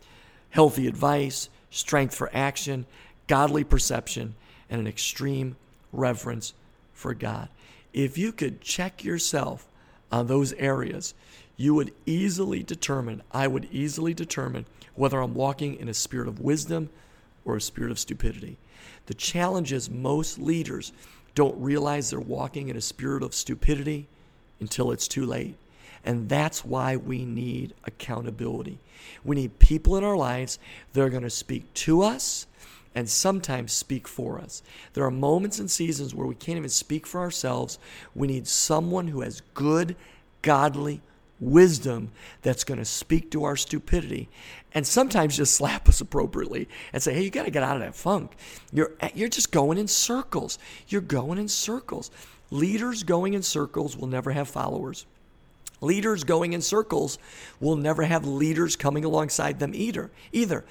healthy 0.50 0.86
advice, 0.86 1.48
strength 1.70 2.14
for 2.14 2.30
action, 2.32 2.86
godly 3.26 3.64
perception, 3.64 4.34
and 4.70 4.80
an 4.80 4.86
extreme 4.86 5.56
reverence 5.92 6.54
for 6.92 7.14
God. 7.14 7.48
If 7.92 8.18
you 8.18 8.32
could 8.32 8.60
check 8.60 9.02
yourself 9.02 9.66
on 10.12 10.26
those 10.26 10.52
areas, 10.54 11.14
you 11.56 11.74
would 11.74 11.92
easily 12.06 12.62
determine, 12.62 13.22
I 13.32 13.46
would 13.46 13.68
easily 13.70 14.14
determine 14.14 14.66
whether 14.94 15.20
I'm 15.20 15.34
walking 15.34 15.76
in 15.76 15.88
a 15.88 15.94
spirit 15.94 16.28
of 16.28 16.40
wisdom 16.40 16.90
or 17.44 17.56
a 17.56 17.60
spirit 17.60 17.90
of 17.90 17.98
stupidity. 17.98 18.58
The 19.06 19.14
challenge 19.14 19.72
is 19.72 19.90
most 19.90 20.38
leaders 20.38 20.92
don't 21.34 21.60
realize 21.60 22.10
they're 22.10 22.20
walking 22.20 22.68
in 22.68 22.76
a 22.76 22.80
spirit 22.80 23.22
of 23.22 23.34
stupidity 23.34 24.06
until 24.60 24.90
it's 24.90 25.08
too 25.08 25.26
late. 25.26 25.56
And 26.04 26.28
that's 26.28 26.64
why 26.64 26.96
we 26.96 27.24
need 27.24 27.74
accountability. 27.84 28.78
We 29.24 29.36
need 29.36 29.58
people 29.58 29.96
in 29.96 30.04
our 30.04 30.16
lives 30.16 30.58
that 30.92 31.02
are 31.02 31.10
going 31.10 31.22
to 31.22 31.30
speak 31.30 31.72
to 31.74 32.02
us 32.02 32.46
and 32.94 33.08
sometimes 33.08 33.72
speak 33.72 34.06
for 34.06 34.38
us. 34.38 34.62
There 34.92 35.04
are 35.04 35.10
moments 35.10 35.58
and 35.58 35.70
seasons 35.70 36.14
where 36.14 36.26
we 36.26 36.34
can't 36.34 36.58
even 36.58 36.68
speak 36.68 37.06
for 37.06 37.20
ourselves. 37.20 37.78
We 38.14 38.28
need 38.28 38.46
someone 38.46 39.08
who 39.08 39.22
has 39.22 39.42
good, 39.54 39.96
godly 40.42 41.00
wisdom 41.40 42.10
that's 42.42 42.64
going 42.64 42.78
to 42.78 42.84
speak 42.84 43.30
to 43.30 43.44
our 43.44 43.56
stupidity 43.56 44.28
and 44.72 44.86
sometimes 44.86 45.36
just 45.36 45.54
slap 45.54 45.88
us 45.88 46.00
appropriately 46.00 46.68
and 46.92 47.02
say, 47.02 47.14
hey, 47.14 47.22
you 47.22 47.30
got 47.30 47.44
to 47.44 47.50
get 47.50 47.62
out 47.62 47.76
of 47.76 47.82
that 47.82 47.94
funk. 47.94 48.32
You're, 48.72 48.92
you're 49.14 49.28
just 49.28 49.52
going 49.52 49.78
in 49.78 49.88
circles. 49.88 50.58
You're 50.88 51.00
going 51.00 51.38
in 51.38 51.48
circles. 51.48 52.10
Leaders 52.50 53.02
going 53.02 53.34
in 53.34 53.42
circles 53.42 53.96
will 53.96 54.08
never 54.08 54.32
have 54.32 54.48
followers. 54.48 55.06
Leaders 55.80 56.24
going 56.24 56.52
in 56.52 56.62
circles 56.62 57.18
will 57.60 57.76
never 57.76 58.04
have 58.04 58.26
leaders 58.26 58.74
coming 58.74 59.04
alongside 59.04 59.58
them 59.58 59.72
either. 59.74 60.10
Either 60.32 60.64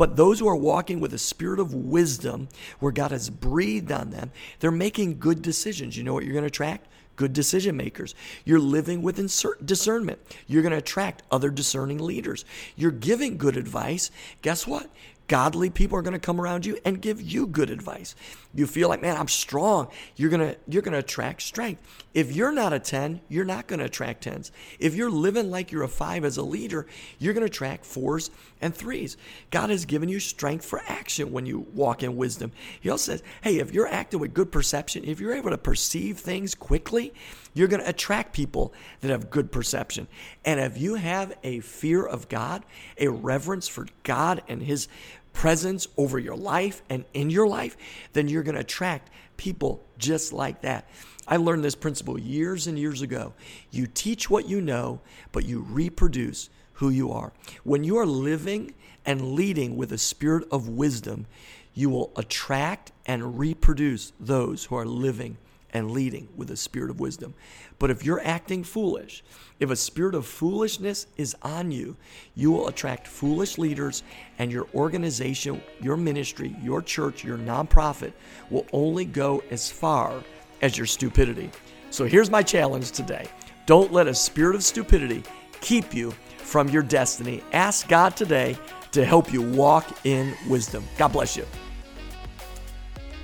but 0.00 0.16
those 0.16 0.38
who 0.38 0.48
are 0.48 0.56
walking 0.56 0.98
with 0.98 1.12
a 1.12 1.18
spirit 1.18 1.60
of 1.60 1.74
wisdom, 1.74 2.48
where 2.78 2.90
God 2.90 3.10
has 3.10 3.28
breathed 3.28 3.92
on 3.92 4.08
them, 4.08 4.32
they're 4.58 4.70
making 4.70 5.18
good 5.18 5.42
decisions. 5.42 5.94
You 5.94 6.04
know 6.04 6.14
what 6.14 6.24
you're 6.24 6.32
going 6.32 6.44
to 6.44 6.46
attract? 6.46 6.86
Good 7.20 7.34
decision 7.34 7.76
makers. 7.76 8.14
You're 8.46 8.58
living 8.58 9.02
with 9.02 9.18
discernment. 9.66 10.18
You're 10.46 10.62
going 10.62 10.72
to 10.72 10.78
attract 10.78 11.22
other 11.30 11.50
discerning 11.50 11.98
leaders. 11.98 12.46
You're 12.76 12.92
giving 12.92 13.36
good 13.36 13.58
advice. 13.58 14.10
Guess 14.40 14.66
what? 14.66 14.88
Godly 15.30 15.70
people 15.70 15.96
are 15.96 16.02
going 16.02 16.12
to 16.12 16.18
come 16.18 16.40
around 16.40 16.66
you 16.66 16.76
and 16.84 17.00
give 17.00 17.22
you 17.22 17.46
good 17.46 17.70
advice. 17.70 18.16
You 18.52 18.66
feel 18.66 18.88
like, 18.88 19.00
man, 19.00 19.16
I'm 19.16 19.28
strong. 19.28 19.86
You're 20.16 20.28
going 20.28 20.40
to 20.40 20.56
you're 20.66 20.82
going 20.82 20.92
to 20.92 20.98
attract 20.98 21.42
strength. 21.42 21.80
If 22.12 22.34
you're 22.34 22.50
not 22.50 22.72
a 22.72 22.80
10, 22.80 23.20
you're 23.28 23.44
not 23.44 23.68
going 23.68 23.78
to 23.78 23.84
attract 23.84 24.24
10s. 24.24 24.50
If 24.80 24.96
you're 24.96 25.08
living 25.08 25.48
like 25.48 25.70
you're 25.70 25.84
a 25.84 25.88
5 25.88 26.24
as 26.24 26.36
a 26.36 26.42
leader, 26.42 26.88
you're 27.20 27.32
going 27.32 27.46
to 27.46 27.50
attract 27.50 27.84
4s 27.84 28.30
and 28.60 28.74
3s. 28.74 29.14
God 29.52 29.70
has 29.70 29.84
given 29.84 30.08
you 30.08 30.18
strength 30.18 30.64
for 30.64 30.82
action 30.88 31.30
when 31.30 31.46
you 31.46 31.60
walk 31.74 32.02
in 32.02 32.16
wisdom. 32.16 32.50
He 32.80 32.90
also 32.90 33.12
says, 33.12 33.22
hey, 33.42 33.60
if 33.60 33.72
you're 33.72 33.86
acting 33.86 34.18
with 34.18 34.34
good 34.34 34.50
perception, 34.50 35.04
if 35.04 35.20
you're 35.20 35.36
able 35.36 35.50
to 35.50 35.58
perceive 35.58 36.18
things 36.18 36.56
quickly, 36.56 37.14
you're 37.54 37.68
going 37.68 37.82
to 37.82 37.88
attract 37.88 38.32
people 38.32 38.72
that 39.00 39.10
have 39.10 39.30
good 39.30 39.52
perception. 39.52 40.08
And 40.44 40.58
if 40.58 40.76
you 40.76 40.96
have 40.96 41.36
a 41.44 41.60
fear 41.60 42.04
of 42.04 42.28
God, 42.28 42.64
a 42.98 43.08
reverence 43.08 43.68
for 43.68 43.86
God 44.02 44.42
and 44.48 44.62
his 44.62 44.88
presence 45.32 45.88
over 45.96 46.18
your 46.18 46.36
life 46.36 46.82
and 46.88 47.04
in 47.14 47.30
your 47.30 47.46
life, 47.46 47.76
then 48.12 48.28
you're 48.28 48.42
going 48.42 48.54
to 48.54 48.60
attract 48.60 49.10
people 49.36 49.84
just 49.98 50.32
like 50.32 50.62
that. 50.62 50.88
I 51.26 51.36
learned 51.36 51.64
this 51.64 51.74
principle 51.74 52.18
years 52.18 52.66
and 52.66 52.78
years 52.78 53.02
ago. 53.02 53.34
You 53.70 53.86
teach 53.86 54.28
what 54.28 54.48
you 54.48 54.60
know, 54.60 55.00
but 55.32 55.44
you 55.44 55.60
reproduce 55.60 56.50
who 56.74 56.90
you 56.90 57.12
are. 57.12 57.32
When 57.62 57.84
you 57.84 57.98
are 57.98 58.06
living 58.06 58.74
and 59.06 59.32
leading 59.32 59.76
with 59.76 59.92
a 59.92 59.98
spirit 59.98 60.46
of 60.50 60.68
wisdom, 60.68 61.26
you 61.74 61.88
will 61.88 62.12
attract 62.16 62.92
and 63.06 63.38
reproduce 63.38 64.12
those 64.18 64.64
who 64.64 64.76
are 64.76 64.86
living 64.86 65.38
and 65.72 65.90
leading 65.90 66.28
with 66.36 66.50
a 66.50 66.56
spirit 66.56 66.90
of 66.90 67.00
wisdom. 67.00 67.34
But 67.78 67.90
if 67.90 68.04
you're 68.04 68.20
acting 68.24 68.64
foolish, 68.64 69.22
if 69.58 69.70
a 69.70 69.76
spirit 69.76 70.14
of 70.14 70.26
foolishness 70.26 71.06
is 71.16 71.36
on 71.42 71.70
you, 71.70 71.96
you 72.34 72.50
will 72.50 72.68
attract 72.68 73.06
foolish 73.06 73.58
leaders, 73.58 74.02
and 74.38 74.50
your 74.50 74.66
organization, 74.74 75.62
your 75.80 75.96
ministry, 75.96 76.56
your 76.62 76.82
church, 76.82 77.24
your 77.24 77.38
nonprofit 77.38 78.12
will 78.50 78.66
only 78.72 79.04
go 79.04 79.42
as 79.50 79.70
far 79.70 80.22
as 80.62 80.76
your 80.76 80.86
stupidity. 80.86 81.50
So 81.90 82.04
here's 82.04 82.30
my 82.30 82.42
challenge 82.42 82.92
today 82.92 83.28
don't 83.66 83.92
let 83.92 84.08
a 84.08 84.14
spirit 84.14 84.56
of 84.56 84.64
stupidity 84.64 85.22
keep 85.60 85.94
you 85.94 86.12
from 86.38 86.68
your 86.68 86.82
destiny. 86.82 87.42
Ask 87.52 87.88
God 87.88 88.16
today 88.16 88.56
to 88.92 89.04
help 89.04 89.32
you 89.32 89.42
walk 89.42 90.04
in 90.04 90.34
wisdom. 90.48 90.84
God 90.98 91.12
bless 91.12 91.36
you. 91.36 91.46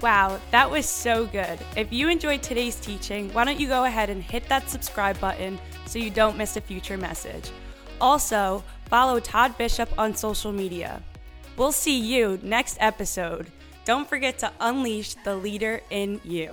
Wow, 0.03 0.39
that 0.51 0.71
was 0.71 0.87
so 0.87 1.25
good. 1.27 1.59
If 1.75 1.91
you 1.93 2.09
enjoyed 2.09 2.43
today's 2.43 2.77
teaching, 2.77 3.33
why 3.33 3.45
don't 3.45 3.59
you 3.59 3.67
go 3.67 3.85
ahead 3.85 4.11
and 4.11 4.23
hit 4.23 4.47
that 4.49 4.69
subscribe 4.69 5.19
button 5.21 5.59
so 5.87 5.99
you 5.99 6.11
don't 6.11 6.37
miss 6.37 6.57
a 6.57 6.61
future 6.61 6.99
message? 6.99 7.51
Also, 8.01 8.63
follow 8.91 9.19
Todd 9.21 9.57
Bishop 9.57 9.89
on 9.99 10.15
social 10.15 10.53
media. 10.53 11.03
We'll 11.57 11.73
see 11.73 11.99
you 11.99 12.39
next 12.43 12.77
episode. 12.79 13.51
Don't 13.87 14.07
forget 14.07 14.39
to 14.41 14.53
unleash 14.61 15.15
the 15.25 15.35
leader 15.35 15.81
in 15.89 16.21
you. 16.25 16.53